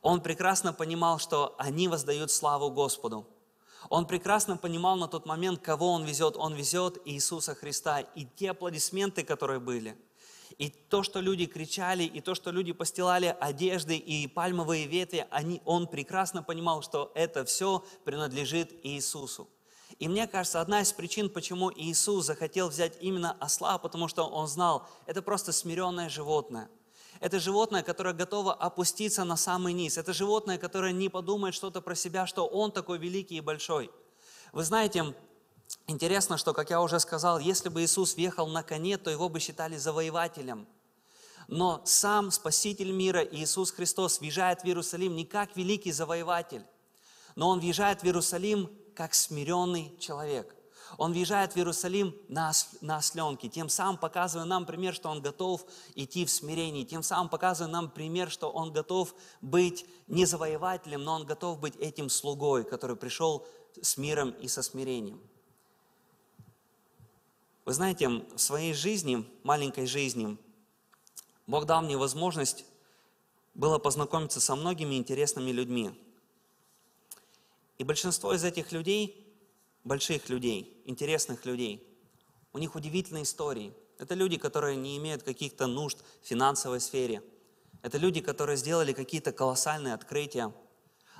Он 0.00 0.20
прекрасно 0.20 0.72
понимал, 0.72 1.18
что 1.18 1.54
они 1.58 1.88
воздают 1.88 2.30
славу 2.30 2.70
Господу. 2.70 3.26
Он 3.88 4.06
прекрасно 4.06 4.56
понимал 4.56 4.96
на 4.96 5.08
тот 5.08 5.26
момент, 5.26 5.60
кого 5.60 5.92
он 5.92 6.04
везет. 6.04 6.36
Он 6.36 6.54
везет 6.54 6.98
Иисуса 7.04 7.54
Христа. 7.54 8.00
И 8.00 8.24
те 8.24 8.50
аплодисменты, 8.50 9.24
которые 9.24 9.60
были, 9.60 9.96
и 10.58 10.68
то, 10.68 11.02
что 11.02 11.20
люди 11.20 11.46
кричали, 11.46 12.04
и 12.04 12.20
то, 12.20 12.34
что 12.34 12.50
люди 12.50 12.72
постилали 12.72 13.34
одежды 13.40 13.96
и 13.96 14.26
пальмовые 14.26 14.86
ветви, 14.86 15.26
они, 15.30 15.62
он 15.64 15.86
прекрасно 15.86 16.42
понимал, 16.42 16.82
что 16.82 17.10
это 17.14 17.44
все 17.44 17.84
принадлежит 18.04 18.72
Иисусу. 18.82 19.48
И 19.98 20.08
мне 20.08 20.26
кажется, 20.26 20.60
одна 20.60 20.80
из 20.80 20.92
причин, 20.92 21.30
почему 21.30 21.70
Иисус 21.74 22.26
захотел 22.26 22.68
взять 22.68 22.96
именно 23.00 23.32
осла, 23.40 23.78
потому 23.78 24.08
что 24.08 24.24
он 24.24 24.48
знал, 24.48 24.88
это 25.06 25.22
просто 25.22 25.52
смиренное 25.52 26.08
животное. 26.08 26.68
Это 27.22 27.38
животное, 27.38 27.84
которое 27.84 28.14
готово 28.14 28.52
опуститься 28.52 29.22
на 29.22 29.36
самый 29.36 29.72
низ. 29.74 29.96
Это 29.96 30.12
животное, 30.12 30.58
которое 30.58 30.90
не 30.90 31.08
подумает 31.08 31.54
что-то 31.54 31.80
про 31.80 31.94
себя, 31.94 32.26
что 32.26 32.48
он 32.48 32.72
такой 32.72 32.98
великий 32.98 33.36
и 33.36 33.40
большой. 33.40 33.92
Вы 34.50 34.64
знаете, 34.64 35.14
интересно, 35.86 36.36
что, 36.36 36.52
как 36.52 36.70
я 36.70 36.82
уже 36.82 36.98
сказал, 36.98 37.38
если 37.38 37.68
бы 37.68 37.80
Иисус 37.80 38.16
въехал 38.16 38.48
на 38.48 38.64
коне, 38.64 38.98
то 38.98 39.08
его 39.08 39.28
бы 39.28 39.38
считали 39.38 39.76
завоевателем. 39.76 40.66
Но 41.46 41.80
сам 41.84 42.32
Спаситель 42.32 42.90
мира 42.90 43.22
Иисус 43.22 43.70
Христос 43.70 44.18
въезжает 44.18 44.62
в 44.62 44.64
Иерусалим 44.64 45.14
не 45.14 45.24
как 45.24 45.54
великий 45.54 45.92
завоеватель, 45.92 46.64
но 47.36 47.50
Он 47.50 47.60
въезжает 47.60 48.00
в 48.00 48.04
Иерусалим 48.04 48.68
как 48.96 49.14
смиренный 49.14 49.96
человек. 50.00 50.56
Он 50.98 51.12
въезжает 51.12 51.52
в 51.52 51.56
Иерусалим 51.56 52.14
на, 52.28 52.52
на 52.80 52.96
осленке, 52.98 53.48
тем 53.48 53.68
самым 53.68 53.96
показывая 53.96 54.46
нам 54.46 54.66
пример, 54.66 54.94
что 54.94 55.08
Он 55.08 55.20
готов 55.20 55.64
идти 55.94 56.24
в 56.24 56.30
смирении, 56.30 56.84
тем 56.84 57.02
самым 57.02 57.28
показывая 57.28 57.70
нам 57.70 57.90
пример, 57.90 58.30
что 58.30 58.50
Он 58.50 58.72
готов 58.72 59.14
быть 59.40 59.86
не 60.06 60.24
завоевателем, 60.24 61.04
но 61.04 61.14
Он 61.14 61.24
готов 61.24 61.60
быть 61.60 61.76
этим 61.76 62.08
слугой, 62.08 62.64
который 62.64 62.96
пришел 62.96 63.46
с 63.80 63.96
миром 63.96 64.30
и 64.30 64.48
со 64.48 64.62
смирением. 64.62 65.20
Вы 67.64 67.72
знаете, 67.72 68.08
в 68.08 68.38
своей 68.38 68.74
жизни, 68.74 69.24
маленькой 69.44 69.86
жизни, 69.86 70.36
Бог 71.46 71.64
дал 71.64 71.82
мне 71.82 71.96
возможность 71.96 72.64
было 73.54 73.78
познакомиться 73.78 74.40
со 74.40 74.56
многими 74.56 74.94
интересными 74.96 75.50
людьми. 75.50 75.90
И 77.78 77.84
большинство 77.84 78.32
из 78.32 78.44
этих 78.44 78.72
людей, 78.72 79.26
больших 79.84 80.28
людей, 80.28 80.71
интересных 80.84 81.44
людей, 81.44 81.86
у 82.52 82.58
них 82.58 82.74
удивительные 82.74 83.24
истории. 83.24 83.72
Это 83.98 84.14
люди, 84.14 84.36
которые 84.36 84.76
не 84.76 84.96
имеют 84.98 85.22
каких-то 85.22 85.66
нужд 85.66 85.98
в 86.22 86.26
финансовой 86.26 86.80
сфере. 86.80 87.22
Это 87.82 87.98
люди, 87.98 88.20
которые 88.20 88.56
сделали 88.56 88.92
какие-то 88.92 89.32
колоссальные 89.32 89.94
открытия. 89.94 90.52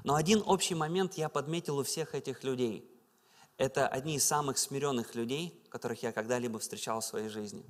Но 0.04 0.14
один 0.14 0.42
общий 0.44 0.74
момент 0.74 1.14
я 1.14 1.28
подметил 1.28 1.78
у 1.78 1.84
всех 1.84 2.14
этих 2.14 2.44
людей. 2.44 2.88
Это 3.56 3.86
одни 3.86 4.16
из 4.16 4.24
самых 4.24 4.58
смиренных 4.58 5.14
людей, 5.14 5.62
которых 5.68 6.02
я 6.02 6.12
когда-либо 6.12 6.58
встречал 6.58 7.00
в 7.00 7.04
своей 7.04 7.28
жизни. 7.28 7.64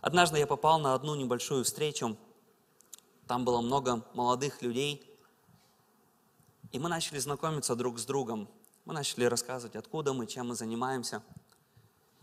Однажды 0.00 0.38
я 0.38 0.46
попал 0.46 0.78
на 0.78 0.94
одну 0.94 1.14
небольшую 1.14 1.64
встречу. 1.64 2.16
Там 3.26 3.44
было 3.44 3.60
много 3.60 4.04
молодых 4.14 4.62
людей– 4.62 5.06
и 6.72 6.78
мы 6.78 6.88
начали 6.88 7.18
знакомиться 7.18 7.76
друг 7.76 7.98
с 7.98 8.06
другом. 8.06 8.48
Мы 8.84 8.94
начали 8.94 9.24
рассказывать, 9.24 9.76
откуда 9.76 10.12
мы, 10.12 10.26
чем 10.26 10.48
мы 10.48 10.54
занимаемся. 10.56 11.22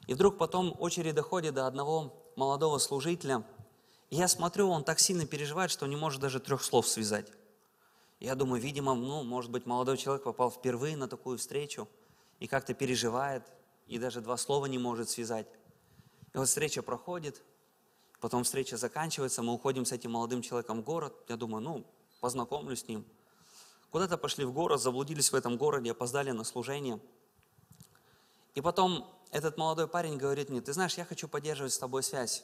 И 0.08 0.14
вдруг 0.14 0.38
потом 0.38 0.76
очередь 0.80 1.16
доходит 1.16 1.54
до 1.54 1.68
одного 1.68 2.32
молодого 2.36 2.80
служителя. 2.80 3.46
И 4.10 4.18
я 4.18 4.28
смотрю, 4.28 4.70
он 4.70 4.84
так 4.84 5.00
сильно 5.00 5.26
переживает, 5.26 5.72
что 5.72 5.88
не 5.88 5.96
может 5.96 6.20
даже 6.20 6.40
трех 6.40 6.62
слов 6.64 6.88
связать. 6.88 7.32
Я 8.20 8.36
думаю, 8.36 8.62
видимо, 8.62 8.94
ну, 8.94 9.24
может 9.24 9.52
быть, 9.52 9.66
молодой 9.66 9.98
человек 9.98 10.24
попал 10.24 10.52
впервые 10.52 10.98
на 10.98 11.08
такую 11.08 11.38
встречу 11.38 11.88
и 12.40 12.48
как-то 12.48 12.74
переживает, 12.74 13.44
и 13.88 13.98
даже 13.98 14.20
два 14.20 14.36
слова 14.36 14.66
не 14.66 14.78
может 14.78 15.10
связать. 15.10 15.48
И 16.34 16.38
вот 16.38 16.50
встреча 16.50 16.82
проходит, 16.82 17.42
потом 18.20 18.44
встреча 18.44 18.76
заканчивается, 18.76 19.42
мы 19.44 19.54
уходим 19.54 19.86
с 19.86 19.94
этим 19.94 20.12
молодым 20.12 20.42
человеком 20.42 20.82
в 20.82 20.84
город. 20.84 21.14
Я 21.30 21.38
думаю, 21.38 21.64
ну, 21.64 21.86
познакомлюсь 22.20 22.82
с 22.82 22.88
ним– 22.90 23.06
Куда-то 23.92 24.18
пошли 24.18 24.46
в 24.46 24.54
город, 24.54 24.82
заблудились 24.82 25.32
в 25.32 25.36
этом 25.36 25.58
городе, 25.58 25.92
опоздали 25.92 26.32
на 26.32 26.44
служение. 26.44 27.00
И 28.56 28.62
потом 28.62 29.10
этот 29.32 29.58
молодой 29.58 29.88
парень 29.88 30.18
говорит 30.18 30.50
мне, 30.50 30.62
ты 30.62 30.74
знаешь, 30.74 30.96
я 30.96 31.06
хочу 31.06 31.28
поддерживать 31.28 31.74
с 31.74 31.80
тобой 31.80 32.04
связь. 32.04 32.44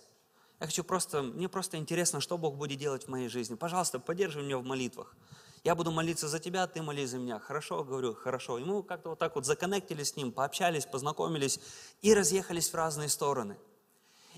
Я 0.60 0.68
хочу 0.68 0.84
просто, 0.84 1.22
мне 1.22 1.50
просто 1.50 1.78
интересно, 1.78 2.22
что 2.22 2.38
Бог 2.38 2.56
будет 2.56 2.80
делать 2.80 3.06
в 3.06 3.08
моей 3.10 3.28
жизни. 3.28 3.56
Пожалуйста, 3.56 4.00
поддерживай 4.00 4.46
меня 4.46 4.58
в 4.58 4.64
молитвах. 4.64 5.16
Я 5.64 5.76
буду 5.76 5.92
молиться 5.92 6.28
за 6.28 6.40
тебя, 6.40 6.68
ты 6.68 6.82
молись 6.82 7.10
за 7.10 7.18
меня. 7.18 7.40
Хорошо, 7.40 7.84
говорю, 7.84 8.14
хорошо. 8.14 8.60
И 8.60 8.64
мы 8.64 8.84
как-то 8.84 9.10
вот 9.10 9.20
так 9.20 9.36
вот 9.36 9.46
законнектились 9.46 10.10
с 10.10 10.16
ним, 10.16 10.32
пообщались, 10.32 10.86
познакомились 10.86 11.60
и 12.02 12.14
разъехались 12.14 12.70
в 12.70 12.76
разные 12.76 13.10
стороны. 13.10 13.58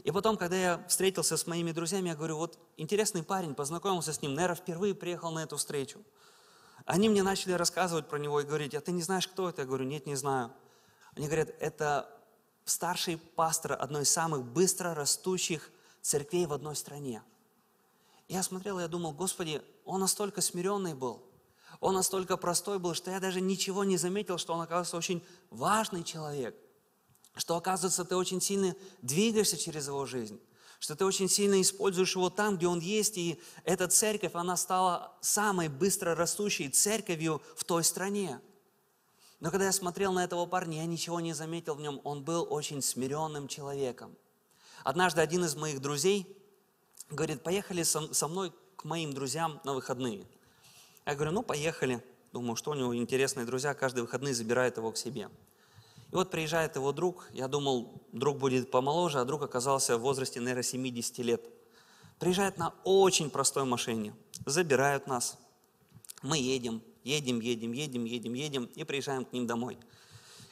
И 0.04 0.12
потом, 0.12 0.38
когда 0.38 0.56
я 0.56 0.86
встретился 0.88 1.36
с 1.36 1.46
моими 1.46 1.72
друзьями, 1.74 2.10
я 2.10 2.16
говорю, 2.16 2.38
вот 2.38 2.58
интересный 2.78 3.24
парень, 3.24 3.56
познакомился 3.56 4.14
с 4.14 4.22
ним, 4.22 4.36
наверное, 4.36 4.56
впервые 4.56 4.96
приехал 4.96 5.32
на 5.32 5.44
эту 5.44 5.58
встречу. 5.58 6.00
Они 6.88 7.10
мне 7.10 7.22
начали 7.22 7.52
рассказывать 7.52 8.08
про 8.08 8.18
него 8.18 8.40
и 8.40 8.46
говорить, 8.46 8.74
а 8.74 8.80
ты 8.80 8.94
не 8.94 9.02
знаешь, 9.02 9.28
кто 9.28 9.50
это? 9.50 9.64
Я 9.64 9.68
говорю, 9.68 9.84
нет, 9.84 10.06
не 10.06 10.16
знаю. 10.16 10.54
Они 11.18 11.26
говорят, 11.26 11.50
это 11.60 12.10
старший 12.64 13.18
пастор 13.18 13.74
одной 13.78 14.04
из 14.04 14.10
самых 14.10 14.44
быстро 14.44 14.96
растущих 14.96 15.70
церквей 16.02 16.46
в 16.46 16.54
одной 16.54 16.78
стране. 16.78 17.22
Я 18.30 18.42
смотрел, 18.42 18.80
я 18.80 18.88
думал, 18.88 19.12
Господи, 19.12 19.62
он 19.84 20.00
настолько 20.00 20.40
смиренный 20.40 20.94
был, 20.94 21.22
он 21.82 21.94
настолько 21.94 22.38
простой 22.38 22.80
был, 22.80 22.94
что 22.94 23.12
я 23.12 23.20
даже 23.20 23.42
ничего 23.42 23.84
не 23.84 23.98
заметил, 23.98 24.38
что 24.38 24.54
он, 24.54 24.62
оказывается, 24.62 24.96
очень 24.96 25.22
важный 25.50 26.06
человек, 26.06 26.56
что, 27.38 27.56
оказывается, 27.56 28.06
ты 28.06 28.16
очень 28.16 28.42
сильно 28.42 28.76
двигаешься 29.02 29.58
через 29.58 29.88
его 29.88 30.06
жизнь 30.06 30.40
что 30.80 30.96
ты 30.96 31.06
очень 31.06 31.30
сильно 31.30 31.60
используешь 31.62 32.16
его 32.16 32.30
там, 32.30 32.58
где 32.58 32.68
он 32.68 32.80
есть, 32.80 33.18
и 33.18 33.42
эта 33.64 33.88
церковь, 33.88 34.36
она 34.36 34.56
стала 34.58 35.12
самой 35.22 35.70
быстро 35.70 36.16
растущей 36.16 36.70
церковью 36.70 37.42
в 37.56 37.64
той 37.64 37.84
стране. 37.84 38.40
Но 39.40 39.52
когда 39.52 39.66
я 39.66 39.72
смотрел 39.72 40.14
на 40.14 40.24
этого 40.24 40.46
парня, 40.46 40.80
я 40.80 40.86
ничего 40.86 41.20
не 41.20 41.34
заметил 41.34 41.76
в 41.76 41.82
нем, 41.82 42.02
он 42.04 42.24
был 42.24 42.48
очень 42.50 42.82
смиренным 42.82 43.48
человеком. 43.48 44.16
Однажды 44.84 45.22
один 45.22 45.44
из 45.46 45.56
моих 45.56 45.82
друзей 45.82 46.28
говорит, 47.10 47.44
поехали 47.44 47.84
со, 47.84 48.28
мной 48.28 48.52
к 48.76 48.84
моим 48.84 49.14
друзьям 49.14 49.60
на 49.64 49.74
выходные. 49.74 50.26
Я 51.06 51.16
говорю, 51.16 51.32
ну 51.32 51.44
поехали. 51.44 52.04
Думаю, 52.34 52.56
что 52.56 52.72
у 52.72 52.74
него 52.74 52.96
интересные 52.96 53.46
друзья, 53.46 53.74
каждые 53.74 54.04
выходные 54.04 54.34
забирают 54.34 54.78
его 54.78 54.92
к 54.92 54.98
себе. 54.98 55.30
И 56.12 56.16
вот 56.16 56.32
приезжает 56.32 56.76
его 56.76 56.92
друг, 56.92 57.28
я 57.34 57.48
думал, 57.48 58.02
друг 58.12 58.38
будет 58.38 58.72
помоложе, 58.72 59.20
а 59.20 59.26
друг 59.26 59.42
оказался 59.44 59.98
в 59.98 60.02
возрасте, 60.02 60.40
наверное, 60.40 60.64
70 60.64 61.18
лет. 61.20 61.50
Приезжает 62.20 62.58
на 62.58 62.74
очень 62.84 63.30
простой 63.30 63.66
машине, 63.66 64.16
забирают 64.46 65.08
нас, 65.08 65.38
мы 66.24 66.38
едем, 66.38 66.82
едем, 67.04 67.40
едем, 67.40 67.72
едем, 67.72 68.06
едем, 68.06 68.34
едем 68.34 68.66
и 68.76 68.84
приезжаем 68.84 69.26
к 69.26 69.34
ним 69.34 69.46
домой. 69.46 69.78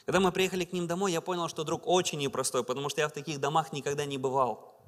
Когда 0.04 0.20
мы 0.20 0.30
приехали 0.30 0.64
к 0.64 0.72
ним 0.72 0.86
домой, 0.86 1.10
я 1.10 1.20
понял, 1.20 1.48
что 1.48 1.64
друг 1.64 1.82
очень 1.86 2.18
непростой, 2.20 2.62
потому 2.62 2.88
что 2.88 3.00
я 3.00 3.08
в 3.08 3.12
таких 3.12 3.40
домах 3.40 3.72
никогда 3.72 4.04
не 4.04 4.18
бывал. 4.18 4.80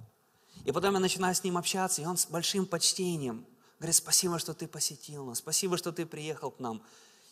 И 0.65 0.71
потом 0.71 0.95
я 0.95 1.01
начинаю 1.01 1.35
с 1.35 1.43
ним 1.43 1.57
общаться, 1.57 2.03
и 2.03 2.05
он 2.05 2.17
с 2.17 2.27
большим 2.27 2.67
почтением 2.67 3.45
говорит, 3.79 3.97
спасибо, 3.97 4.39
что 4.39 4.55
ты 4.55 4.69
посетил 4.69 5.25
нас, 5.25 5.39
спасибо, 5.39 5.77
что 5.77 5.93
ты 5.93 6.07
приехал 6.07 6.51
к 6.51 6.61
нам. 6.61 6.83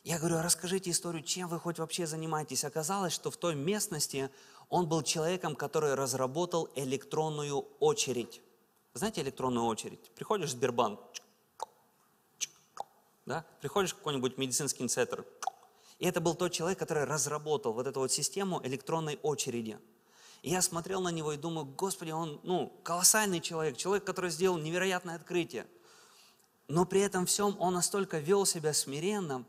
Я 0.07 0.21
говорю, 0.21 0.37
а 0.37 0.43
расскажите 0.45 0.93
историю, 0.93 1.25
чем 1.25 1.49
вы 1.49 1.59
хоть 1.59 1.81
вообще 1.81 2.07
занимаетесь. 2.07 2.63
Оказалось, 2.63 3.13
что 3.13 3.33
в 3.33 3.37
той 3.37 3.57
местности 3.57 4.31
он 4.69 4.89
был 4.89 5.03
человеком, 5.03 5.57
который 5.57 5.95
разработал 5.95 6.69
электронную 6.77 7.67
очередь. 7.81 8.41
Знаете 8.95 9.23
электронную 9.23 9.67
очередь? 9.67 9.99
Приходишь 10.15 10.51
в 10.51 10.53
Сбербанк, 10.53 11.01
да? 13.27 13.45
приходишь 13.61 13.95
в 13.95 13.97
какой-нибудь 13.97 14.39
медицинский 14.39 14.87
центр, 14.87 15.27
и 15.99 16.07
это 16.07 16.21
был 16.21 16.37
тот 16.37 16.53
человек, 16.53 16.79
который 16.79 17.03
разработал 17.03 17.73
вот 17.73 17.89
эту 17.89 17.99
вот 17.99 18.13
систему 18.13 18.61
электронной 18.63 19.19
очереди. 19.25 19.77
И 20.43 20.51
я 20.51 20.63
смотрел 20.63 21.01
на 21.01 21.11
него 21.11 21.33
и 21.33 21.37
думаю, 21.37 21.67
Господи, 21.67 22.13
он 22.13 22.41
ну, 22.45 22.73
колоссальный 22.85 23.41
человек, 23.41 23.77
человек, 23.77 24.05
который 24.05 24.31
сделал 24.31 24.57
невероятное 24.57 25.17
открытие. 25.17 25.67
Но 26.69 26.85
при 26.85 27.01
этом 27.01 27.27
всем 27.27 27.57
он 27.59 27.75
настолько 27.75 28.21
вел 28.21 28.47
себя 28.47 28.73
смиренно, 28.73 29.45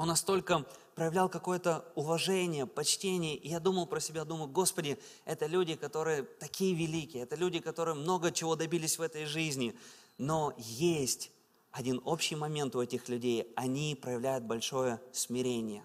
он 0.00 0.08
настолько 0.08 0.64
проявлял 0.94 1.28
какое-то 1.28 1.84
уважение, 1.94 2.64
почтение. 2.64 3.36
И 3.36 3.50
я 3.50 3.60
думал 3.60 3.84
про 3.84 4.00
себя, 4.00 4.24
думаю, 4.24 4.48
Господи, 4.48 4.98
это 5.26 5.44
люди, 5.44 5.74
которые 5.74 6.22
такие 6.22 6.74
великие, 6.74 7.24
это 7.24 7.36
люди, 7.36 7.58
которые 7.58 7.94
много 7.96 8.32
чего 8.32 8.56
добились 8.56 8.98
в 8.98 9.02
этой 9.02 9.26
жизни. 9.26 9.76
Но 10.16 10.54
есть 10.56 11.30
один 11.70 12.00
общий 12.06 12.34
момент 12.34 12.74
у 12.76 12.80
этих 12.80 13.10
людей. 13.10 13.52
Они 13.56 13.94
проявляют 13.94 14.44
большое 14.44 15.02
смирение. 15.12 15.84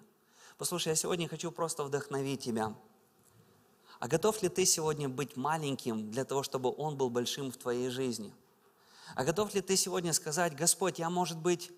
Послушай, 0.58 0.90
я 0.90 0.96
сегодня 0.96 1.28
хочу 1.28 1.52
просто 1.52 1.84
вдохновить 1.84 2.42
тебя. 2.42 2.74
А 4.00 4.08
готов 4.08 4.42
ли 4.42 4.48
ты 4.48 4.66
сегодня 4.66 5.10
быть 5.10 5.36
маленьким 5.36 6.10
для 6.10 6.24
того, 6.24 6.42
чтобы 6.42 6.74
Он 6.78 6.96
был 6.96 7.10
большим 7.10 7.52
в 7.52 7.58
твоей 7.58 7.90
жизни? 7.90 8.34
А 9.14 9.26
готов 9.26 9.54
ли 9.56 9.60
ты 9.60 9.76
сегодня 9.76 10.14
сказать, 10.14 10.56
Господь, 10.56 11.00
я, 11.00 11.10
может 11.10 11.38
быть, 11.38 11.70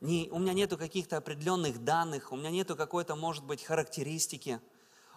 Не, 0.00 0.28
у 0.30 0.38
меня 0.38 0.52
нету 0.52 0.76
каких-то 0.76 1.16
определенных 1.16 1.82
данных, 1.82 2.30
у 2.30 2.36
меня 2.36 2.50
нету 2.50 2.76
какой-то, 2.76 3.16
может 3.16 3.44
быть, 3.44 3.64
характеристики. 3.64 4.60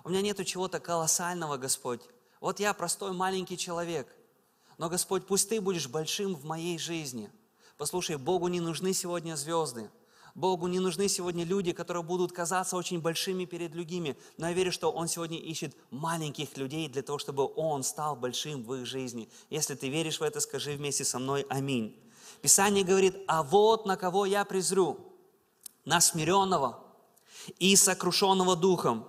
У 0.03 0.09
меня 0.09 0.21
нету 0.21 0.45
чего-то 0.45 0.79
колоссального, 0.79 1.57
Господь. 1.57 2.01
Вот 2.39 2.59
я 2.59 2.73
простой 2.73 3.11
маленький 3.11 3.57
человек. 3.57 4.07
Но, 4.77 4.89
Господь, 4.89 5.27
пусть 5.27 5.49
Ты 5.49 5.59
будешь 5.59 5.89
большим 5.89 6.35
в 6.35 6.45
моей 6.45 6.79
жизни. 6.79 7.29
Послушай, 7.77 8.15
Богу 8.15 8.47
не 8.47 8.61
нужны 8.61 8.93
сегодня 8.93 9.35
звезды. 9.35 9.89
Богу 10.35 10.67
не 10.67 10.79
нужны 10.79 11.09
сегодня 11.09 11.43
люди, 11.43 11.73
которые 11.73 12.03
будут 12.03 12.31
казаться 12.31 12.77
очень 12.77 13.01
большими 13.01 13.43
перед 13.43 13.71
другими. 13.71 14.17
Но 14.37 14.47
я 14.47 14.53
верю, 14.53 14.71
что 14.71 14.89
Он 14.89 15.09
сегодня 15.09 15.37
ищет 15.37 15.75
маленьких 15.91 16.55
людей 16.55 16.87
для 16.87 17.01
того, 17.01 17.19
чтобы 17.19 17.51
Он 17.55 17.83
стал 17.83 18.15
большим 18.15 18.63
в 18.63 18.73
их 18.75 18.85
жизни. 18.85 19.29
Если 19.49 19.75
ты 19.75 19.89
веришь 19.89 20.21
в 20.21 20.23
это, 20.23 20.39
скажи 20.39 20.71
вместе 20.71 21.03
со 21.03 21.19
мной 21.19 21.45
«Аминь». 21.49 22.01
Писание 22.41 22.83
говорит, 22.83 23.17
а 23.27 23.43
вот 23.43 23.85
на 23.85 23.97
кого 23.97 24.25
я 24.25 24.45
презрю, 24.45 24.97
на 25.85 25.99
смиренного 25.99 26.83
и 27.57 27.75
сокрушенного 27.75 28.55
духом, 28.55 29.07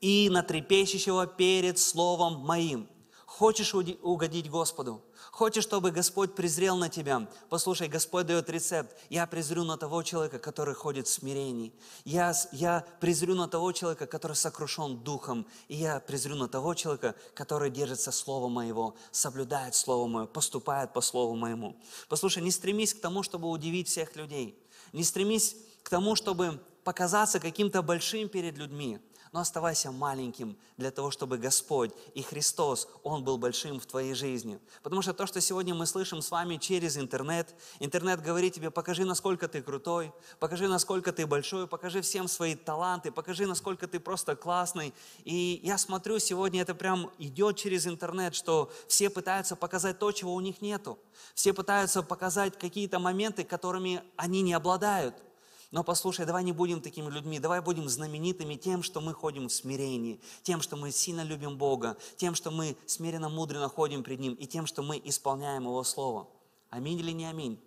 и 0.00 0.28
на 0.30 0.42
трепещущего 0.42 1.26
перед 1.26 1.78
словом 1.78 2.40
моим. 2.40 2.88
Хочешь 3.26 3.74
угодить 3.74 4.50
Господу? 4.50 5.02
Хочешь, 5.40 5.64
чтобы 5.64 5.90
Господь 5.90 6.34
презрел 6.34 6.76
на 6.76 6.90
тебя? 6.90 7.26
Послушай, 7.48 7.88
Господь 7.88 8.26
дает 8.26 8.50
рецепт. 8.50 8.94
Я 9.08 9.26
презрю 9.26 9.64
на 9.64 9.78
того 9.78 10.02
человека, 10.02 10.38
который 10.38 10.74
ходит 10.74 11.06
в 11.06 11.10
смирении. 11.10 11.72
Я, 12.04 12.34
я 12.52 12.84
презрю 13.00 13.34
на 13.34 13.48
того 13.48 13.72
человека, 13.72 14.06
который 14.06 14.36
сокрушен 14.36 14.98
духом. 14.98 15.46
И 15.68 15.76
я 15.76 15.98
презрю 16.00 16.36
на 16.36 16.46
того 16.46 16.74
человека, 16.74 17.14
который 17.32 17.70
держится 17.70 18.12
Слова 18.12 18.48
Моего, 18.48 18.96
соблюдает 19.12 19.74
Слово 19.74 20.06
Мое, 20.08 20.26
поступает 20.26 20.92
по 20.92 21.00
Слову 21.00 21.36
Моему. 21.36 21.74
Послушай, 22.10 22.42
не 22.42 22.50
стремись 22.50 22.92
к 22.92 23.00
тому, 23.00 23.22
чтобы 23.22 23.48
удивить 23.48 23.88
всех 23.88 24.16
людей. 24.16 24.62
Не 24.92 25.04
стремись 25.04 25.56
к 25.82 25.88
тому, 25.88 26.16
чтобы 26.16 26.60
показаться 26.84 27.40
каким-то 27.40 27.80
большим 27.80 28.28
перед 28.28 28.58
людьми 28.58 29.00
но 29.32 29.40
оставайся 29.40 29.92
маленьким 29.92 30.56
для 30.76 30.90
того, 30.90 31.10
чтобы 31.10 31.38
Господь 31.38 31.92
и 32.14 32.22
Христос, 32.22 32.88
Он 33.02 33.22
был 33.22 33.38
большим 33.38 33.78
в 33.78 33.86
твоей 33.86 34.14
жизни. 34.14 34.58
Потому 34.82 35.02
что 35.02 35.14
то, 35.14 35.26
что 35.26 35.40
сегодня 35.40 35.74
мы 35.74 35.86
слышим 35.86 36.20
с 36.20 36.30
вами 36.30 36.56
через 36.56 36.96
интернет, 36.96 37.54
интернет 37.78 38.22
говорит 38.22 38.54
тебе, 38.54 38.70
покажи, 38.70 39.04
насколько 39.04 39.46
ты 39.46 39.62
крутой, 39.62 40.12
покажи, 40.40 40.66
насколько 40.66 41.12
ты 41.12 41.26
большой, 41.26 41.68
покажи 41.68 42.02
всем 42.02 42.26
свои 42.26 42.56
таланты, 42.56 43.12
покажи, 43.12 43.46
насколько 43.46 43.86
ты 43.86 44.00
просто 44.00 44.34
классный. 44.34 44.92
И 45.24 45.60
я 45.62 45.78
смотрю, 45.78 46.18
сегодня 46.18 46.62
это 46.62 46.74
прям 46.74 47.10
идет 47.18 47.56
через 47.56 47.86
интернет, 47.86 48.34
что 48.34 48.72
все 48.88 49.10
пытаются 49.10 49.54
показать 49.54 49.98
то, 49.98 50.10
чего 50.10 50.34
у 50.34 50.40
них 50.40 50.60
нету. 50.60 50.98
Все 51.34 51.52
пытаются 51.52 52.02
показать 52.02 52.58
какие-то 52.58 52.98
моменты, 52.98 53.44
которыми 53.44 54.02
они 54.16 54.42
не 54.42 54.54
обладают– 54.54 55.14
но 55.70 55.84
послушай, 55.84 56.26
давай 56.26 56.42
не 56.42 56.52
будем 56.52 56.80
такими 56.80 57.08
людьми, 57.08 57.38
давай 57.38 57.60
будем 57.60 57.88
знаменитыми 57.88 58.56
тем, 58.56 58.82
что 58.82 59.00
мы 59.00 59.14
ходим 59.14 59.46
в 59.46 59.52
смирении, 59.52 60.20
тем, 60.42 60.62
что 60.62 60.76
мы 60.76 60.90
сильно 60.90 61.22
любим 61.22 61.56
Бога, 61.56 61.96
тем, 62.16 62.34
что 62.34 62.50
мы 62.50 62.76
смиренно, 62.86 63.28
мудренно 63.28 63.68
ходим 63.68 64.02
пред 64.02 64.18
Ним, 64.18 64.34
и 64.34 64.46
тем, 64.46 64.66
что 64.66 64.82
мы 64.82 65.00
исполняем 65.04 65.62
Его 65.64 65.84
Слово. 65.84 66.28
Аминь 66.70 66.98
или 66.98 67.12
не 67.12 67.26
аминь? 67.26 67.60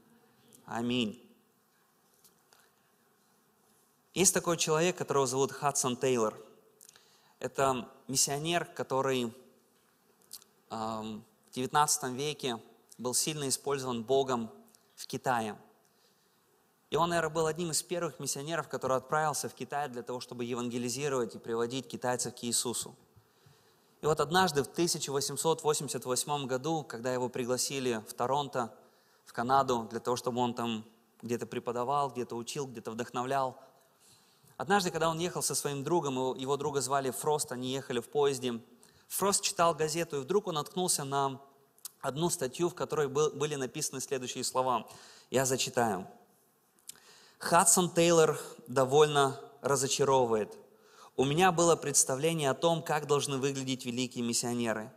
Аминь. 0.65 1.19
Есть 4.13 4.33
такой 4.33 4.57
человек, 4.57 4.97
которого 4.97 5.25
зовут 5.25 5.53
Хадсон 5.53 5.95
Тейлор. 5.95 6.37
Это 7.39 7.89
миссионер, 8.07 8.65
который 8.65 9.33
в 10.69 11.21
XIX 11.53 12.13
веке 12.13 12.59
был 12.97 13.13
сильно 13.13 13.47
использован 13.47 14.03
Богом 14.03 14.51
в 14.95 15.07
Китае– 15.07 15.57
и 16.93 16.95
он, 16.95 17.09
наверное, 17.09 17.33
был 17.33 17.47
одним 17.47 17.71
из 17.71 17.81
первых 17.81 18.19
миссионеров, 18.19 18.67
который 18.67 18.97
отправился 18.97 19.49
в 19.49 19.55
Китай 19.55 19.89
для 19.89 20.03
того, 20.03 20.19
чтобы 20.19 20.45
евангелизировать 20.45 21.33
и 21.33 21.39
приводить 21.39 21.87
китайцев 21.87 22.35
к 22.35 22.43
Иисусу. 22.43 22.93
И 24.03 24.05
вот 24.05 24.19
однажды 24.19 24.63
в 24.63 24.67
1888 24.67 26.45
году, 26.45 26.83
когда 26.83 27.11
его 27.11 27.29
пригласили 27.29 28.03
в 28.07 28.13
Торонто, 28.13 28.71
в 29.25 29.33
Канаду, 29.33 29.87
для 29.89 29.99
того, 30.01 30.15
чтобы 30.15 30.39
он 30.39 30.53
там 30.53 30.85
где-то 31.23 31.47
преподавал, 31.47 32.11
где-то 32.11 32.35
учил, 32.35 32.67
где-то 32.67 32.91
вдохновлял, 32.91 33.57
однажды, 34.57 34.91
когда 34.91 35.09
он 35.09 35.17
ехал 35.17 35.41
со 35.41 35.55
своим 35.55 35.83
другом, 35.83 36.37
его, 36.37 36.57
друга 36.57 36.79
звали 36.79 37.09
Фрост, 37.09 37.51
они 37.51 37.73
ехали 37.73 38.01
в 38.01 38.09
поезде, 38.09 38.61
Фрост 39.07 39.41
читал 39.41 39.73
газету, 39.73 40.17
и 40.17 40.19
вдруг 40.19 40.45
он 40.45 40.53
наткнулся 40.53 41.05
на 41.05 41.41
одну 42.01 42.29
статью, 42.29 42.69
в 42.69 42.75
которой 42.75 43.07
был, 43.07 43.31
были 43.31 43.55
написаны 43.55 43.99
следующие 43.99 44.43
слова. 44.43 44.87
Я 45.31 45.45
зачитаю. 45.45 46.07
Хадсон 47.43 47.89
Тейлор 47.89 48.39
довольно 48.67 49.37
разочаровывает. 49.61 50.57
У 51.17 51.25
меня 51.25 51.51
было 51.51 51.75
представление 51.75 52.49
о 52.49 52.53
том, 52.53 52.81
как 52.81 53.05
должны 53.05 53.37
выглядеть 53.37 53.85
великие 53.85 54.23
миссионеры. 54.23 54.93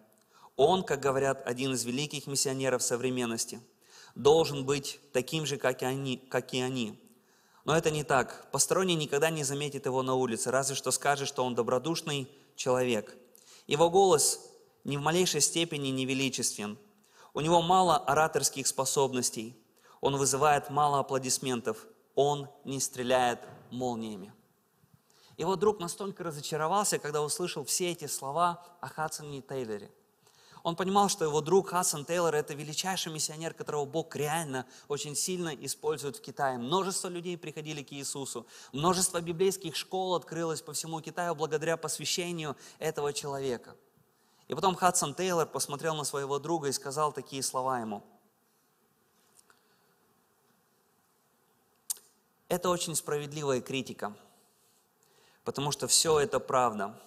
Он, 0.55 0.85
как 0.85 1.01
говорят, 1.01 1.45
один 1.45 1.73
из 1.73 1.85
великих 1.85 2.29
миссионеров 2.29 2.85
современности, 2.85 3.61
должен 4.15 4.65
быть 4.65 5.01
таким 5.13 5.45
же, 5.45 5.57
как 5.57 5.83
и 5.83 5.87
они. 5.87 6.19
Как 6.19 6.55
и 6.55 6.61
они. 6.61 6.97
Но 7.65 7.77
это 7.77 7.91
не 7.91 8.05
так. 8.05 8.49
Посторонний 8.53 8.95
никогда 8.95 9.29
не 9.29 9.43
заметит 9.43 9.87
его 9.87 10.05
на 10.05 10.15
улице, 10.15 10.53
разве 10.53 10.77
что 10.77 10.93
скажет, 10.93 11.27
что 11.27 11.45
он 11.45 11.57
добродушный 11.57 12.29
человек. 12.55 13.17
Его 13.67 13.91
голос 13.91 14.39
ни 14.85 14.97
в 14.97 15.01
малейшей 15.01 15.41
степени 15.41 15.89
не 15.89 16.07
величествен. 16.07 16.79
У 17.35 17.41
него 17.41 17.61
мало 17.61 17.97
ораторских 17.97 18.69
способностей. 18.69 19.61
Он 20.01 20.17
вызывает 20.17 20.71
мало 20.71 21.01
аплодисментов– 21.01 21.87
он 22.17 22.49
не 22.65 22.81
стреляет 22.81 23.47
молниями. 23.71 24.33
Его 25.37 25.55
друг 25.55 25.79
настолько 25.79 26.25
разочаровался, 26.25 26.99
когда 26.99 27.23
услышал 27.23 27.65
все 27.65 27.93
эти 27.93 28.07
слова 28.07 28.65
о 28.81 28.89
Хадсоне 28.89 29.43
Тейлоре. 29.43 29.93
Он 30.63 30.75
понимал, 30.75 31.09
что 31.09 31.25
его 31.25 31.41
друг 31.43 31.69
Хадсон 31.69 32.05
Тейлор– 32.05 32.35
это 32.37 32.55
величайший 32.55 33.13
миссионер, 33.13 33.55
которого 33.55 33.85
Бог 33.85 34.17
реально 34.17 34.67
очень 34.89 35.15
сильно 35.15 35.51
использует 35.51 36.17
в 36.17 36.23
Китае. 36.23 36.59
Множество 36.59 37.07
людей 37.09 37.39
приходили 37.39 37.85
к 37.85 37.93
Иисусу. 37.93 38.47
Множество 38.73 39.21
библейских 39.21 39.77
школ 39.77 40.17
открылось 40.17 40.63
по 40.63 40.73
всему 40.73 41.01
Китаю 41.01 41.37
благодаря 41.37 41.77
посвящению 41.77 42.57
этого 42.81 43.13
человека. 43.13 43.77
И 44.49 44.55
потом 44.55 44.75
Хадсон 44.75 45.15
Тейлор 45.15 45.47
посмотрел 45.47 45.95
на 45.95 46.03
своего 46.05 46.39
друга 46.41 46.69
и 46.69 46.73
сказал 46.73 47.13
такие 47.13 47.43
слова 47.43 47.79
ему– 47.79 48.03
Это 52.49 52.71
очень 52.71 52.95
справедливая 52.95 53.61
критика, 53.61 54.17
потому 55.43 55.73
что 55.73 55.89
все 55.89 56.21
это 56.21 56.39
правда. 56.39 57.01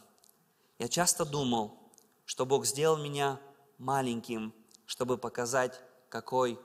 Я 0.80 0.90
часто 0.90 1.24
думал, 1.24 1.78
что 2.26 2.46
Бог 2.46 2.66
сделал 2.66 2.98
меня 2.98 3.40
маленьким, 3.78 4.54
чтобы 4.86 5.18
показать, 5.18 5.80
какой 6.10 6.60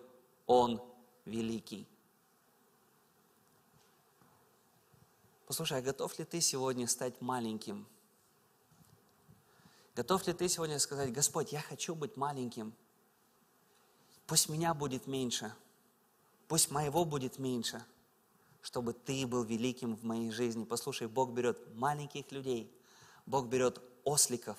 Он 0.46 0.82
великий. 1.24 1.86
Послушай, 5.46 5.78
а 5.78 5.82
готов 5.82 6.18
ли 6.18 6.24
ты 6.24 6.40
сегодня 6.40 6.88
стать 6.88 7.20
маленьким? 7.20 7.86
Готов 9.94 10.26
ли 10.26 10.32
ты 10.32 10.48
сегодня 10.48 10.80
сказать, 10.80 11.12
Господь, 11.12 11.52
я 11.52 11.60
хочу 11.60 11.94
быть 11.94 12.16
маленьким. 12.16 12.74
Пусть 14.26 14.48
меня 14.48 14.74
будет 14.74 15.06
меньше. 15.06 15.54
Пусть 16.48 16.72
моего 16.72 17.04
будет 17.04 17.38
меньше 17.38 17.84
чтобы 18.64 18.94
ты 18.94 19.26
был 19.26 19.44
великим 19.44 19.94
в 19.94 20.04
моей 20.04 20.30
жизни. 20.30 20.64
Послушай, 20.64 21.06
Бог 21.06 21.32
берет 21.32 21.58
маленьких 21.74 22.32
людей, 22.32 22.72
Бог 23.26 23.46
берет 23.46 23.78
осликов, 24.04 24.56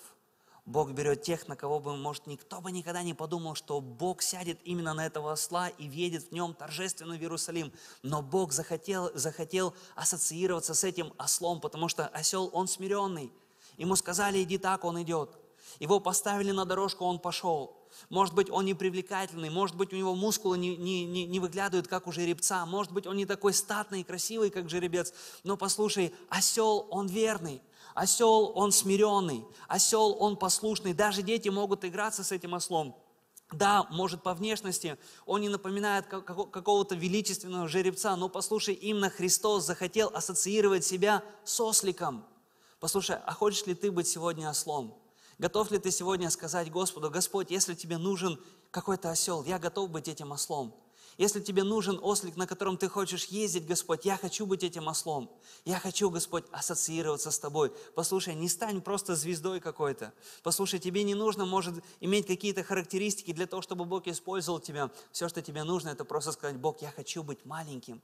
Бог 0.68 0.92
берет 0.92 1.24
тех, 1.24 1.48
на 1.48 1.56
кого 1.56 1.80
бы, 1.80 1.98
может, 1.98 2.28
никто 2.28 2.62
бы 2.62 2.72
никогда 2.72 3.02
не 3.02 3.16
подумал, 3.16 3.56
что 3.56 3.82
Бог 3.82 4.22
сядет 4.22 4.60
именно 4.64 4.94
на 4.94 5.08
этого 5.08 5.32
осла 5.32 5.70
и 5.70 5.90
въедет 5.90 6.30
в 6.30 6.32
нем 6.32 6.54
торжественно 6.54 7.16
в 7.16 7.20
Иерусалим. 7.20 7.72
Но 8.04 8.22
Бог 8.22 8.52
захотел, 8.52 9.12
захотел 9.16 9.74
ассоциироваться 9.96 10.76
с 10.76 10.84
этим 10.84 11.12
ослом, 11.18 11.60
потому 11.60 11.88
что 11.88 12.08
осел, 12.08 12.52
он 12.54 12.68
смиренный. 12.68 13.32
Ему 13.78 13.96
сказали, 13.96 14.44
иди 14.44 14.60
так, 14.60 14.84
он 14.84 15.02
идет. 15.02 15.32
Его 15.80 16.00
поставили 16.00 16.52
на 16.52 16.66
дорожку, 16.66 17.06
он 17.06 17.18
пошел. 17.18 17.76
Может 18.10 18.36
быть, 18.36 18.50
он 18.50 18.66
не 18.66 18.74
привлекательный, 18.74 19.50
может 19.50 19.76
быть, 19.76 19.94
у 19.94 19.96
него 19.96 20.16
мускулы 20.16 20.58
не, 20.58 20.76
не, 20.78 21.06
не, 21.06 21.26
не 21.26 21.40
выглядывают, 21.40 21.88
как 21.88 22.08
у 22.08 22.12
жеребца, 22.12 22.66
может 22.66 22.92
быть, 22.92 23.08
он 23.08 23.18
не 23.18 23.26
такой 23.26 23.54
статный 23.54 24.02
и 24.02 24.04
красивый, 24.04 24.50
как 24.50 24.70
жеребец. 24.70 25.14
Но 25.44 25.58
послушай, 25.58 26.14
осел, 26.30 26.88
он 26.90 27.08
верный, 27.08 27.62
осел, 27.94 28.52
он 28.56 28.72
смиренный, 28.72 29.46
осел, 29.68 30.16
он 30.20 30.38
послушный. 30.38 30.94
Даже 30.94 31.22
дети 31.22 31.50
могут 31.50 31.86
играться 31.86 32.24
с 32.24 32.32
этим 32.32 32.54
ослом. 32.54 32.96
Да, 33.52 33.88
может, 33.92 34.24
по 34.24 34.34
внешности 34.34 34.98
он 35.26 35.42
не 35.42 35.50
напоминает 35.50 36.08
какого-то 36.08 36.96
величественного 36.96 37.68
жеребца, 37.68 38.16
но 38.16 38.28
послушай, 38.28 38.74
именно 38.74 39.10
Христос 39.10 39.66
захотел 39.66 40.12
ассоциировать 40.14 40.84
себя 40.84 41.24
с 41.44 41.60
осликом. 41.60 42.26
Послушай, 42.80 43.18
а 43.24 43.34
хочешь 43.34 43.66
ли 43.68 43.76
ты 43.76 43.92
быть 43.92 44.08
сегодня 44.08 44.50
ослом? 44.50 44.96
Готов 45.38 45.72
ли 45.72 45.80
ты 45.80 45.92
сегодня 45.92 46.30
сказать 46.30 46.72
Господу, 46.72 47.10
Господь, 47.10 47.52
если 47.52 47.74
тебе 47.74 47.98
нужен 47.98 48.40
какой-то 48.72 49.12
осел, 49.12 49.44
я 49.44 49.60
готов 49.60 49.90
быть 49.90 50.08
этим 50.08 50.32
ослом. 50.32 50.74
Если 51.18 51.40
тебе 51.40 51.64
нужен 51.64 51.98
ослик, 52.02 52.36
на 52.36 52.46
котором 52.46 52.78
ты 52.78 52.90
хочешь 52.90 53.26
ездить, 53.26 53.66
Господь, 53.66 54.04
я 54.04 54.18
хочу 54.18 54.46
быть 54.46 54.64
этим 54.64 54.88
ослом. 54.88 55.32
Я 55.64 55.80
хочу, 55.80 56.10
Господь, 56.10 56.44
ассоциироваться 56.52 57.32
с 57.32 57.40
Тобой. 57.40 57.72
Послушай, 57.96 58.36
не 58.36 58.50
стань 58.50 58.82
просто 58.82 59.16
звездой 59.16 59.62
какой-то. 59.62 60.14
Послушай, 60.44 60.80
тебе 60.80 61.04
не 61.04 61.16
нужно, 61.16 61.46
может, 61.46 61.82
иметь 62.02 62.28
какие-то 62.28 62.64
характеристики 62.64 63.32
для 63.32 63.48
того, 63.48 63.62
чтобы 63.62 63.86
Бог 63.86 64.08
использовал 64.08 64.60
тебя. 64.60 64.92
Все, 65.12 65.30
что 65.30 65.42
тебе 65.42 65.64
нужно, 65.64 65.90
это 65.90 66.04
просто 66.04 66.34
сказать, 66.34 66.58
Бог, 66.58 66.82
я 66.82 66.92
хочу 66.92 67.24
быть 67.24 67.46
маленьким. 67.46 68.02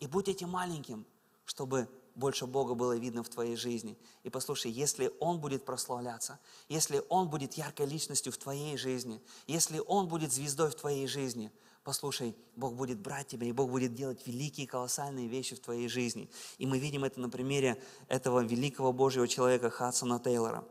И 0.00 0.06
будь 0.06 0.28
этим 0.28 0.48
маленьким, 0.48 1.04
чтобы 1.44 1.86
больше 2.14 2.46
Бога 2.46 2.74
было 2.74 2.96
видно 2.96 3.22
в 3.22 3.28
твоей 3.28 3.56
жизни. 3.56 3.98
И 4.22 4.30
послушай, 4.30 4.70
если 4.70 5.12
Он 5.20 5.40
будет 5.40 5.64
прославляться, 5.64 6.38
если 6.68 7.02
Он 7.08 7.28
будет 7.28 7.54
яркой 7.54 7.86
личностью 7.86 8.32
в 8.32 8.36
твоей 8.36 8.76
жизни, 8.76 9.20
если 9.46 9.80
Он 9.86 10.08
будет 10.08 10.32
звездой 10.32 10.70
в 10.70 10.74
твоей 10.74 11.06
жизни, 11.06 11.50
послушай, 11.82 12.36
Бог 12.56 12.74
будет 12.74 12.98
брать 13.00 13.28
тебя, 13.28 13.46
и 13.46 13.52
Бог 13.52 13.70
будет 13.70 13.94
делать 13.94 14.26
великие, 14.26 14.66
колоссальные 14.66 15.28
вещи 15.28 15.56
в 15.56 15.60
твоей 15.60 15.88
жизни. 15.88 16.30
И 16.58 16.66
мы 16.66 16.78
видим 16.78 17.04
это 17.04 17.20
на 17.20 17.28
примере 17.28 17.82
этого 18.08 18.40
великого 18.40 18.92
Божьего 18.92 19.26
человека 19.28 19.70
Хадсона 19.70 20.20
Тейлора. 20.20 20.64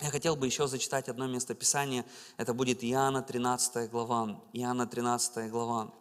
Я 0.00 0.10
хотел 0.10 0.36
бы 0.36 0.46
еще 0.46 0.66
зачитать 0.66 1.08
одно 1.08 1.26
место 1.26 1.54
Писания. 1.54 2.04
Это 2.36 2.52
будет 2.52 2.84
Иоанна 2.84 3.22
13 3.22 3.90
глава. 3.90 4.42
Иоанна 4.52 4.86
13 4.86 5.50
глава. 5.50 5.92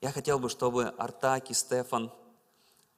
Я 0.00 0.12
хотел 0.12 0.38
бы, 0.38 0.48
чтобы 0.48 0.86
Артак 0.90 1.50
и 1.50 1.54
Стефан 1.54 2.12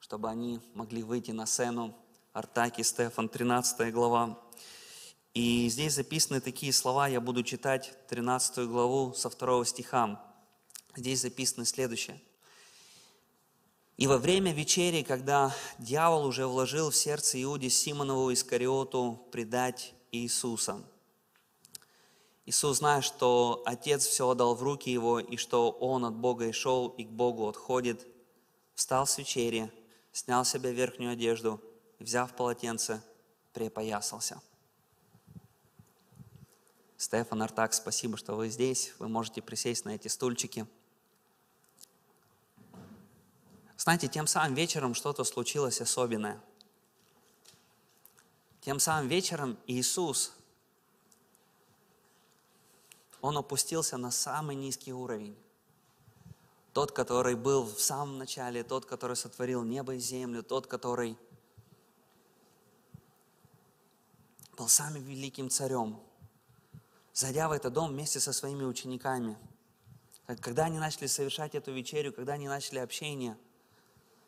чтобы 0.09 0.27
они 0.27 0.59
могли 0.73 1.03
выйти 1.03 1.29
на 1.29 1.45
сцену. 1.45 1.93
Артаки, 2.33 2.81
Стефан, 2.81 3.29
13 3.29 3.93
глава. 3.93 4.39
И 5.35 5.69
здесь 5.69 5.93
записаны 5.93 6.41
такие 6.41 6.73
слова, 6.73 7.07
я 7.07 7.21
буду 7.21 7.43
читать 7.43 7.93
13 8.07 8.67
главу 8.67 9.13
со 9.13 9.29
2 9.29 9.65
стиха. 9.65 10.19
Здесь 10.95 11.21
записано 11.21 11.63
следующее. 11.63 12.19
«И 13.97 14.07
во 14.07 14.17
время 14.17 14.51
вечери, 14.51 15.03
когда 15.03 15.55
дьявол 15.77 16.25
уже 16.25 16.47
вложил 16.47 16.89
в 16.89 16.95
сердце 16.95 17.43
Иуде 17.43 17.69
Симонову 17.69 18.33
Искариоту 18.33 19.27
предать 19.31 19.93
Иисуса, 20.11 20.81
Иисус, 22.47 22.77
зная, 22.77 23.01
что 23.01 23.61
Отец 23.63 24.07
все 24.07 24.27
отдал 24.27 24.55
в 24.55 24.63
руки 24.63 24.89
Его, 24.89 25.19
и 25.19 25.37
что 25.37 25.69
Он 25.69 26.03
от 26.03 26.15
Бога 26.15 26.47
и 26.47 26.51
шел, 26.51 26.87
и 26.87 27.03
к 27.03 27.09
Богу 27.09 27.47
отходит, 27.47 28.07
встал 28.73 29.05
с 29.05 29.19
вечери, 29.19 29.71
снял 30.11 30.45
себе 30.45 30.73
верхнюю 30.73 31.13
одежду 31.13 31.61
взяв 31.99 32.35
полотенце, 32.35 33.01
припоясался. 33.53 34.41
Стефан 36.97 37.41
Артак, 37.41 37.73
спасибо, 37.73 38.17
что 38.17 38.35
вы 38.35 38.49
здесь. 38.49 38.93
Вы 38.99 39.07
можете 39.07 39.41
присесть 39.41 39.85
на 39.85 39.91
эти 39.91 40.07
стульчики. 40.07 40.67
Знаете, 43.77 44.07
тем 44.07 44.27
самым 44.27 44.55
вечером 44.55 44.93
что-то 44.93 45.23
случилось 45.23 45.79
особенное. 45.79 46.41
Тем 48.61 48.79
самым 48.79 49.07
вечером 49.07 49.57
Иисус, 49.67 50.33
Он 53.21 53.37
опустился 53.37 53.97
на 53.97 54.11
самый 54.11 54.55
низкий 54.55 54.93
уровень. 54.93 55.37
Тот, 56.73 56.91
который 56.91 57.35
был 57.35 57.63
в 57.63 57.81
самом 57.81 58.17
начале, 58.17 58.63
тот, 58.63 58.85
который 58.85 59.15
сотворил 59.15 59.63
небо 59.63 59.95
и 59.95 59.99
землю, 59.99 60.43
тот, 60.43 60.67
который 60.67 61.17
был 64.55 64.67
самым 64.67 65.03
великим 65.03 65.49
царем, 65.49 65.99
зайдя 67.13 67.49
в 67.49 67.53
этот 67.53 67.73
дом 67.73 67.91
вместе 67.91 68.19
со 68.19 68.33
своими 68.33 68.63
учениками, 68.63 69.37
когда 70.41 70.65
они 70.65 70.77
начали 70.77 71.07
совершать 71.07 71.55
эту 71.55 71.71
вечерю, 71.71 72.13
когда 72.13 72.33
они 72.33 72.47
начали 72.47 72.79
общение, 72.79 73.35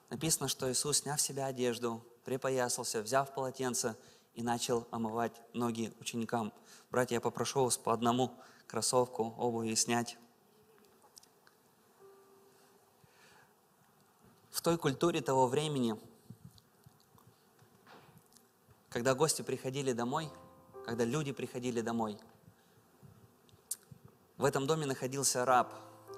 написано, 0.10 0.47
что 0.47 0.71
Иисус, 0.71 0.99
сняв 0.99 1.21
себя 1.21 1.45
одежду, 1.45 2.04
припоясался, 2.25 3.01
взяв 3.01 3.34
полотенце 3.34 3.95
и 4.34 4.41
начал 4.41 4.88
омывать 4.91 5.34
ноги 5.54 5.93
ученикам. 5.99 6.54
Братья, 6.89 7.15
я 7.15 7.21
попрошу 7.21 7.65
вас 7.65 7.77
по 7.77 7.93
одному 7.93 8.32
кроссовку, 8.67 9.36
обуви 9.38 9.75
снять. 9.75 10.17
В 14.51 14.61
той 14.61 14.77
культуре 14.77 15.21
того 15.21 15.47
времени, 15.47 15.97
когда 18.89 19.15
гости 19.15 19.41
приходили 19.41 19.93
домой, 19.93 20.29
когда 20.85 21.05
люди 21.05 21.31
приходили 21.31 21.81
домой, 21.81 22.19
в 24.37 24.43
этом 24.43 24.67
доме 24.67 24.85
находился 24.85 25.45
раб, 25.45 25.71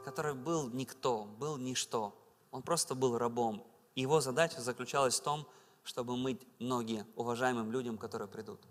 который 0.04 0.34
был 0.34 0.69
никто, 0.69 1.26
был 1.26 1.58
ничто. 1.58 2.15
Он 2.52 2.62
просто 2.62 2.96
был 2.96 3.17
рабом. 3.17 3.65
И 3.96 4.02
его 4.02 4.22
задача 4.22 4.62
заключалась 4.62 5.19
в 5.19 5.24
том, 5.24 5.48
чтобы 5.84 6.17
мыть 6.17 6.41
ноги 6.60 7.06
уважаемым 7.15 7.72
людям, 7.72 7.98
которые 7.98 8.28
придут. 8.28 8.62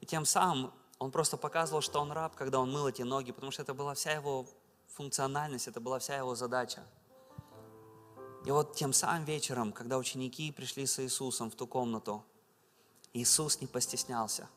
И 0.00 0.06
тем 0.06 0.24
самым 0.24 0.72
он 0.98 1.10
просто 1.10 1.36
показывал, 1.36 1.80
что 1.80 2.00
он 2.00 2.12
раб, 2.12 2.34
когда 2.34 2.60
он 2.60 2.70
мыл 2.70 2.88
эти 2.88 3.02
ноги, 3.02 3.32
потому 3.32 3.52
что 3.52 3.62
это 3.62 3.72
была 3.72 3.94
вся 3.94 4.12
его 4.12 4.46
функциональность, 4.88 5.68
это 5.68 5.80
была 5.80 5.98
вся 5.98 6.16
его 6.16 6.34
задача– 6.34 6.84
и 8.44 8.50
вот 8.50 8.74
тем 8.74 8.92
самым 8.92 9.24
вечером, 9.24 9.72
когда 9.72 9.98
ученики 9.98 10.50
пришли 10.50 10.86
с 10.86 10.98
Иисусом 11.00 11.50
в 11.50 11.54
ту 11.54 11.66
комнату, 11.66 12.24
Иисус 13.12 13.60
не 13.60 13.66
постеснялся, 13.66 14.48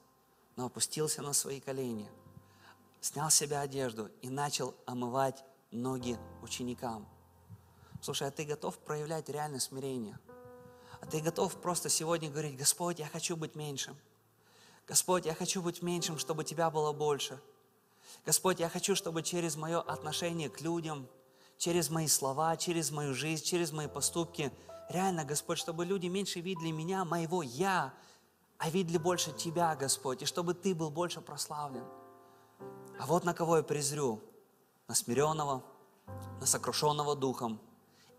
но 0.56 0.68
опустился 0.68 1.22
на 1.22 1.34
свои 1.34 1.60
колени, 1.60 2.10
снял 3.02 3.30
с 3.30 3.36
себя 3.36 3.60
одежду 3.60 4.10
и 4.22 4.30
начал 4.30 4.74
омывать 4.86 5.44
ноги 5.72 6.18
ученикам. 6.42 7.06
Слушай, 8.02 8.30
а 8.30 8.32
ты 8.32 8.46
готов 8.46 8.78
проявлять 8.78 9.28
реальное 9.28 9.60
смирение? 9.60 10.18
А 11.02 11.06
ты 11.06 11.20
готов 11.20 11.60
просто 11.60 11.90
сегодня 11.90 12.30
говорить, 12.30 12.58
Господь, 12.58 13.00
я 13.00 13.08
хочу 13.08 13.36
быть 13.36 13.56
меньшим. 13.56 13.98
Господь, 14.88 15.26
я 15.26 15.34
хочу 15.34 15.62
быть 15.62 15.82
меньшим, 15.82 16.18
чтобы 16.18 16.46
Тебя 16.46 16.70
было 16.70 16.94
больше. 16.94 17.42
Господь, 18.26 18.60
я 18.60 18.70
хочу, 18.70 18.96
чтобы 18.96 19.24
через 19.24 19.58
мое 19.58 19.82
отношение 19.82 20.50
к 20.50 20.62
людям– 20.62 21.06
через 21.58 21.90
мои 21.90 22.08
слова, 22.08 22.56
через 22.58 22.92
мою 22.92 23.14
жизнь, 23.14 23.44
через 23.44 23.72
мои 23.72 23.88
поступки. 23.88 24.52
Реально, 24.90 25.26
Господь, 25.26 25.58
чтобы 25.58 25.86
люди 25.86 26.08
меньше 26.08 26.40
видели 26.40 26.72
меня, 26.72 27.06
моего 27.06 27.42
«я», 27.42 27.94
а 28.58 28.70
видели 28.70 28.98
больше 28.98 29.32
Тебя, 29.32 29.76
Господь, 29.76 30.22
и 30.22 30.26
чтобы 30.26 30.54
Ты 30.54 30.76
был 30.76 30.90
больше 30.90 31.22
прославлен. 31.22 31.84
А 33.00 33.06
вот 33.06 33.24
на 33.26 33.34
кого 33.34 33.58
я 33.58 33.64
презрю? 33.64 34.22
На 34.88 34.96
смиренного, 34.96 35.64
на 36.40 36.46
сокрушенного 36.46 37.16
духом 37.16 37.60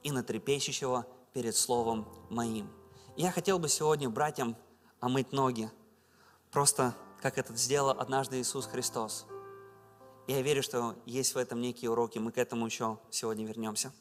и 0.03 0.11
на 0.11 0.23
трепещущего 0.23 1.07
перед 1.33 1.55
Словом 1.55 2.09
Моим. 2.31 2.70
Я 3.16 3.31
хотел 3.31 3.59
бы 3.59 3.68
сегодня 3.68 4.11
братьям 4.11 4.57
омыть 5.01 5.33
ноги, 5.33 5.70
просто 6.51 6.94
как 7.20 7.38
это 7.38 7.55
сделал 7.57 7.90
однажды 7.90 8.40
Иисус 8.40 8.66
Христос– 8.66 9.27
я 10.26 10.42
верю, 10.42 10.62
что 10.62 10.96
есть 11.06 11.34
в 11.34 11.38
этом 11.38 11.60
некие 11.60 11.90
уроки. 11.90 12.18
Мы 12.18 12.32
к 12.32 12.38
этому 12.38 12.66
еще 12.66 12.98
сегодня 13.10 13.46
вернемся. 13.46 13.92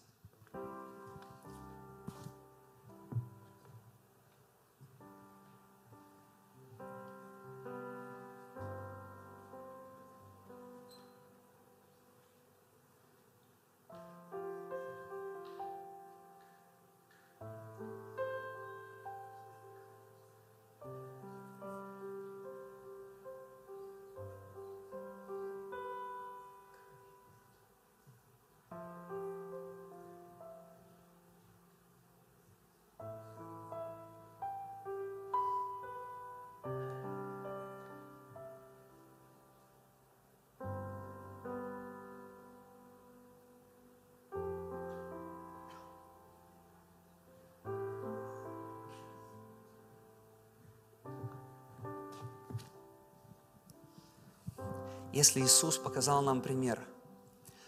Если 55.14 55.42
Иисус 55.42 55.78
показал 55.78 56.24
нам 56.24 56.42
пример 56.42 56.80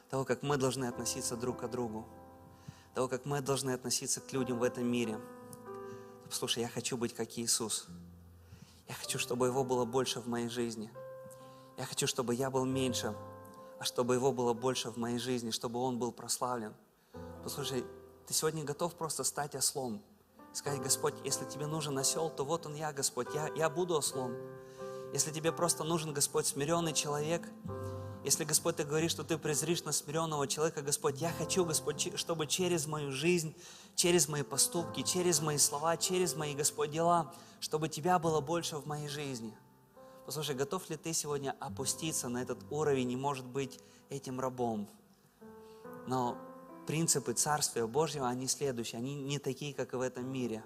того, 0.10 0.26
как 0.26 0.42
мы 0.42 0.58
должны 0.58 0.86
относиться 0.86 1.38
друг 1.38 1.62
к 1.62 1.68
другу, 1.68 2.04
того, 2.96 3.08
как 3.08 3.26
мы 3.26 3.40
должны 3.40 3.70
относиться 3.70 4.20
к 4.20 4.34
людям 4.34 4.58
в 4.58 4.64
этом 4.64 4.88
мире, 4.88 5.20
послушай, 6.28 6.64
я 6.64 6.68
хочу 6.68 6.98
быть 6.98 7.14
как 7.14 7.38
Иисус. 7.38 7.86
Я 8.88 8.96
хочу, 8.96 9.20
чтобы 9.20 9.46
Его 9.46 9.64
было 9.64 9.86
больше 9.86 10.22
в 10.22 10.28
моей 10.28 10.50
жизни. 10.50 10.92
Я 11.78 11.86
хочу, 11.86 12.08
чтобы 12.08 12.34
я 12.34 12.50
был 12.50 12.66
меньше, 12.66 13.16
а 13.80 13.84
чтобы 13.84 14.16
Его 14.16 14.32
было 14.32 14.54
больше 14.54 14.90
в 14.90 14.98
моей 14.98 15.20
жизни, 15.20 15.52
чтобы 15.52 15.80
Он 15.80 16.00
был 16.00 16.12
прославлен. 16.12 16.74
Послушай, 17.44 17.86
ты 18.26 18.34
сегодня 18.34 18.64
готов 18.64 18.96
просто 18.96 19.24
стать 19.24 19.54
ослом. 19.54 20.02
Сказать, 20.52 20.82
Господь, 20.82 21.14
если 21.24 21.46
тебе 21.46 21.68
нужен 21.68 21.96
осел, 22.00 22.32
то 22.32 22.44
вот 22.44 22.66
он 22.66 22.74
я, 22.74 22.92
Господь, 22.92 23.28
я, 23.36 23.50
я 23.56 23.70
буду 23.70 23.96
ослом. 23.96 24.36
Если 25.16 25.32
тебе 25.32 25.54
просто 25.54 25.86
нужен, 25.86 26.12
Господь, 26.12 26.46
смиренный 26.46 26.92
человек, 26.92 27.48
если, 28.26 28.44
Господь, 28.44 28.76
Ты 28.76 28.84
говоришь, 28.84 29.12
что 29.12 29.24
Ты 29.24 29.38
презришь 29.38 29.86
на 29.86 29.94
смиренного 29.94 30.46
человека, 30.46 30.82
Господь, 30.82 31.22
я 31.22 31.32
хочу, 31.32 31.64
Господь, 31.64 32.12
чтобы 32.16 32.48
через 32.48 32.86
мою 32.86 33.14
жизнь, 33.14 33.56
через 33.96 34.28
мои 34.28 34.44
поступки, 34.44 35.04
через 35.04 35.40
мои 35.40 35.58
слова, 35.58 35.96
через 35.96 36.36
мои, 36.36 36.54
Господь, 36.54 36.92
дела, 36.92 37.34
чтобы 37.62 37.88
Тебя 37.88 38.20
было 38.20 38.42
больше 38.42 38.76
в 38.76 38.88
моей 38.88 39.08
жизни. 39.08 39.58
Послушай, 40.26 40.54
готов 40.54 40.90
ли 40.90 40.98
ты 40.98 41.14
сегодня 41.14 41.56
опуститься 41.62 42.28
на 42.28 42.42
этот 42.42 42.60
уровень 42.70 43.10
и, 43.10 43.16
может 43.16 43.46
быть, 43.46 43.80
этим 44.10 44.42
рабом? 44.42 44.90
Но 46.08 46.38
принципы 46.88 47.32
Царствия 47.32 47.88
Божьего, 47.88 48.28
они 48.28 48.48
следующие, 48.48 49.00
они 49.00 49.16
не 49.16 49.40
такие, 49.40 49.74
как 49.74 49.94
и 49.94 49.96
в 49.96 50.02
этом 50.02 50.28
мире. 50.30 50.66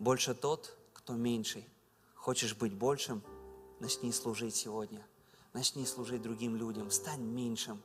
Больше 0.00 0.34
тот, 0.34 0.76
кто 0.94 1.12
меньший. 1.12 1.68
Хочешь 2.16 2.56
быть 2.56 2.74
большим? 2.74 3.22
Начни 3.82 4.12
служить 4.12 4.54
сегодня. 4.54 5.04
Начни 5.54 5.84
служить 5.86 6.22
другим 6.22 6.54
людям. 6.54 6.88
Стань 6.92 7.20
меньшим. 7.20 7.82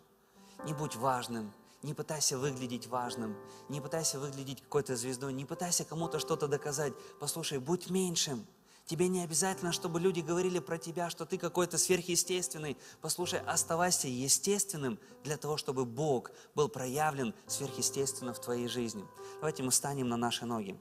Не 0.64 0.72
будь 0.72 0.96
важным. 0.96 1.52
Не 1.82 1.96
пытайся 1.96 2.38
выглядеть 2.38 2.86
важным. 2.86 3.36
Не 3.68 3.82
пытайся 3.82 4.20
выглядеть 4.20 4.62
какой-то 4.62 4.96
звездой. 4.96 5.34
Не 5.34 5.44
пытайся 5.44 5.86
кому-то 5.86 6.20
что-то 6.20 6.48
доказать. 6.48 6.94
Послушай, 7.20 7.58
будь 7.58 7.90
меньшим. 7.90 8.46
Тебе 8.86 9.08
не 9.08 9.24
обязательно, 9.24 9.72
чтобы 9.72 10.00
люди 10.00 10.20
говорили 10.20 10.60
про 10.60 10.78
тебя, 10.78 11.10
что 11.10 11.26
ты 11.26 11.40
какой-то 11.40 11.80
сверхъестественный. 11.80 12.78
Послушай, 13.02 13.40
оставайся 13.40 14.08
естественным 14.08 15.00
для 15.24 15.36
того, 15.36 15.58
чтобы 15.58 15.84
Бог 15.84 16.30
был 16.54 16.70
проявлен 16.70 17.34
сверхъестественно 17.48 18.36
в 18.36 18.40
твоей 18.40 18.68
жизни. 18.68 19.04
Давайте 19.38 19.64
мы 19.64 19.72
станем 19.72 20.10
на 20.10 20.16
наши 20.16 20.46
ноги. 20.46 20.80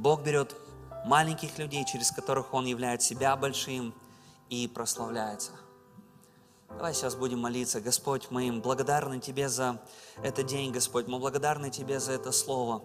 Бог 0.00 0.22
берет 0.22 0.56
маленьких 1.04 1.58
людей, 1.58 1.84
через 1.84 2.10
которых 2.10 2.54
Он 2.54 2.64
являет 2.64 3.02
себя 3.02 3.36
большим 3.36 3.94
и 4.48 4.66
прославляется. 4.66 5.52
Давай 6.70 6.94
сейчас 6.94 7.16
будем 7.16 7.40
молиться. 7.40 7.82
Господь, 7.82 8.28
мы 8.30 8.48
им 8.48 8.62
благодарны 8.62 9.20
Тебе 9.20 9.50
за 9.50 9.78
этот 10.22 10.46
день, 10.46 10.72
Господь. 10.72 11.06
Мы 11.06 11.18
благодарны 11.18 11.68
Тебе 11.68 12.00
за 12.00 12.12
это 12.12 12.32
слово. 12.32 12.82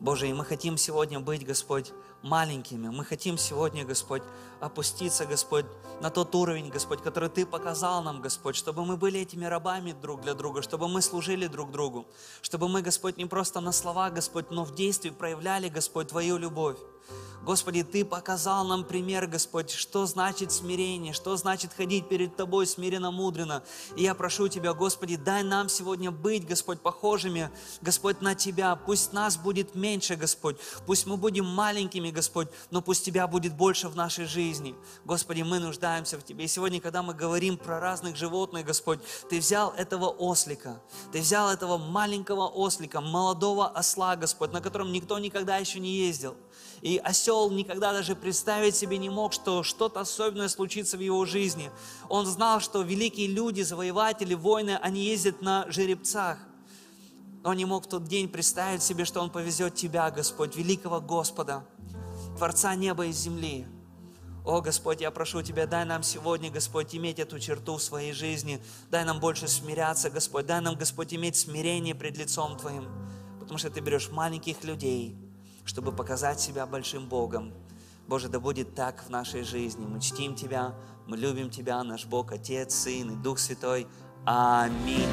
Боже, 0.00 0.28
и 0.28 0.32
мы 0.32 0.44
хотим 0.44 0.76
сегодня 0.76 1.20
быть, 1.20 1.46
Господь, 1.46 1.92
маленькими. 2.22 2.88
Мы 2.88 3.04
хотим 3.04 3.38
сегодня, 3.38 3.84
Господь, 3.84 4.22
опуститься, 4.60 5.26
Господь, 5.26 5.66
на 6.00 6.10
тот 6.10 6.34
уровень, 6.34 6.70
Господь, 6.70 7.02
который 7.02 7.28
Ты 7.28 7.46
показал 7.46 8.02
нам, 8.02 8.20
Господь, 8.20 8.56
чтобы 8.56 8.84
мы 8.84 8.96
были 8.96 9.20
этими 9.20 9.44
рабами 9.44 9.92
друг 9.92 10.22
для 10.22 10.34
друга, 10.34 10.62
чтобы 10.62 10.88
мы 10.88 11.02
служили 11.02 11.46
друг 11.46 11.70
другу, 11.70 12.06
чтобы 12.42 12.68
мы, 12.68 12.82
Господь, 12.82 13.16
не 13.16 13.26
просто 13.26 13.60
на 13.60 13.72
слова, 13.72 14.10
Господь, 14.10 14.50
но 14.50 14.64
в 14.64 14.74
действии 14.74 15.10
проявляли, 15.10 15.68
Господь, 15.68 16.08
Твою 16.08 16.38
любовь. 16.38 16.76
Господи, 17.44 17.82
Ты 17.82 18.04
показал 18.04 18.64
нам 18.64 18.84
пример, 18.84 19.26
Господь, 19.26 19.70
что 19.70 20.06
значит 20.06 20.52
смирение, 20.52 21.12
что 21.12 21.36
значит 21.36 21.72
ходить 21.72 22.08
перед 22.08 22.36
Тобой 22.36 22.66
смиренно-мудренно. 22.66 23.64
И 23.96 24.04
я 24.04 24.14
прошу 24.14 24.46
Тебя, 24.46 24.74
Господи, 24.74 25.16
дай 25.16 25.42
нам 25.42 25.68
сегодня 25.68 26.12
быть, 26.12 26.46
Господь, 26.46 26.80
похожими, 26.80 27.50
Господь, 27.80 28.20
на 28.20 28.36
Тебя. 28.36 28.76
Пусть 28.76 29.12
нас 29.12 29.36
будет 29.36 29.74
меньше, 29.82 30.16
Господь, 30.16 30.56
пусть 30.86 31.06
мы 31.06 31.16
будем 31.16 31.44
маленькими, 31.44 32.10
Господь, 32.10 32.48
но 32.70 32.80
пусть 32.80 33.04
Тебя 33.04 33.26
будет 33.26 33.54
больше 33.54 33.88
в 33.88 33.96
нашей 33.96 34.26
жизни. 34.26 34.74
Господи, 35.04 35.42
мы 35.42 35.58
нуждаемся 35.58 36.18
в 36.18 36.24
Тебе. 36.24 36.44
И 36.44 36.48
сегодня, 36.48 36.80
когда 36.80 37.02
мы 37.02 37.14
говорим 37.14 37.56
про 37.58 37.80
разных 37.80 38.16
животных, 38.16 38.64
Господь, 38.64 39.00
Ты 39.28 39.40
взял 39.40 39.72
этого 39.72 40.06
ослика, 40.06 40.80
Ты 41.12 41.20
взял 41.20 41.50
этого 41.50 41.78
маленького 41.78 42.46
ослика, 42.46 43.00
молодого 43.00 43.66
осла, 43.68 44.14
Господь, 44.16 44.52
на 44.52 44.60
котором 44.60 44.92
никто 44.92 45.18
никогда 45.18 45.56
еще 45.56 45.80
не 45.80 45.90
ездил. 46.06 46.36
И 46.80 46.98
осел 46.98 47.50
никогда 47.50 47.92
даже 47.92 48.14
представить 48.14 48.76
себе 48.76 48.98
не 48.98 49.10
мог, 49.10 49.32
что 49.32 49.62
что-то 49.62 50.00
особенное 50.00 50.48
случится 50.48 50.96
в 50.96 51.00
его 51.00 51.24
жизни. 51.26 51.70
Он 52.08 52.26
знал, 52.26 52.60
что 52.60 52.82
великие 52.82 53.26
люди, 53.26 53.62
завоеватели, 53.62 54.34
воины, 54.34 54.78
они 54.80 55.02
ездят 55.04 55.42
на 55.42 55.66
жеребцах. 55.68 56.38
Но 57.42 57.54
не 57.54 57.64
мог 57.64 57.86
в 57.86 57.88
тот 57.88 58.04
день 58.04 58.28
представить 58.28 58.82
себе, 58.82 59.04
что 59.04 59.20
он 59.20 59.30
повезет 59.30 59.74
тебя, 59.74 60.10
Господь, 60.10 60.56
великого 60.56 61.00
Господа, 61.00 61.64
Творца 62.36 62.74
неба 62.74 63.06
и 63.06 63.12
земли. 63.12 63.66
О, 64.44 64.60
Господь, 64.60 65.00
я 65.00 65.10
прошу 65.10 65.42
Тебя, 65.42 65.66
дай 65.66 65.84
нам 65.84 66.02
сегодня, 66.02 66.50
Господь, 66.50 66.94
иметь 66.94 67.18
эту 67.18 67.38
черту 67.38 67.76
в 67.76 67.82
своей 67.82 68.12
жизни. 68.12 68.62
Дай 68.90 69.04
нам 69.04 69.20
больше 69.20 69.48
смиряться, 69.48 70.10
Господь. 70.10 70.46
Дай 70.46 70.60
нам, 70.60 70.76
Господь, 70.76 71.14
иметь 71.14 71.36
смирение 71.36 71.94
пред 71.94 72.16
лицом 72.16 72.56
Твоим. 72.56 72.88
Потому 73.38 73.58
что 73.58 73.70
Ты 73.70 73.80
берешь 73.80 74.10
маленьких 74.10 74.64
людей– 74.64 75.16
чтобы 75.64 75.92
показать 75.92 76.40
себя 76.40 76.66
большим 76.66 77.08
Богом. 77.08 77.52
Боже, 78.08 78.28
да 78.28 78.40
будет 78.40 78.74
так 78.74 79.04
в 79.04 79.10
нашей 79.10 79.42
жизни. 79.42 79.86
Мы 79.86 80.00
чтим 80.00 80.34
Тебя, 80.34 80.74
мы 81.06 81.16
любим 81.16 81.50
Тебя, 81.50 81.82
наш 81.82 82.04
Бог, 82.04 82.32
Отец, 82.32 82.74
Сын 82.74 83.12
и 83.12 83.16
Дух 83.16 83.38
Святой. 83.38 83.86
Аминь. 84.24 85.08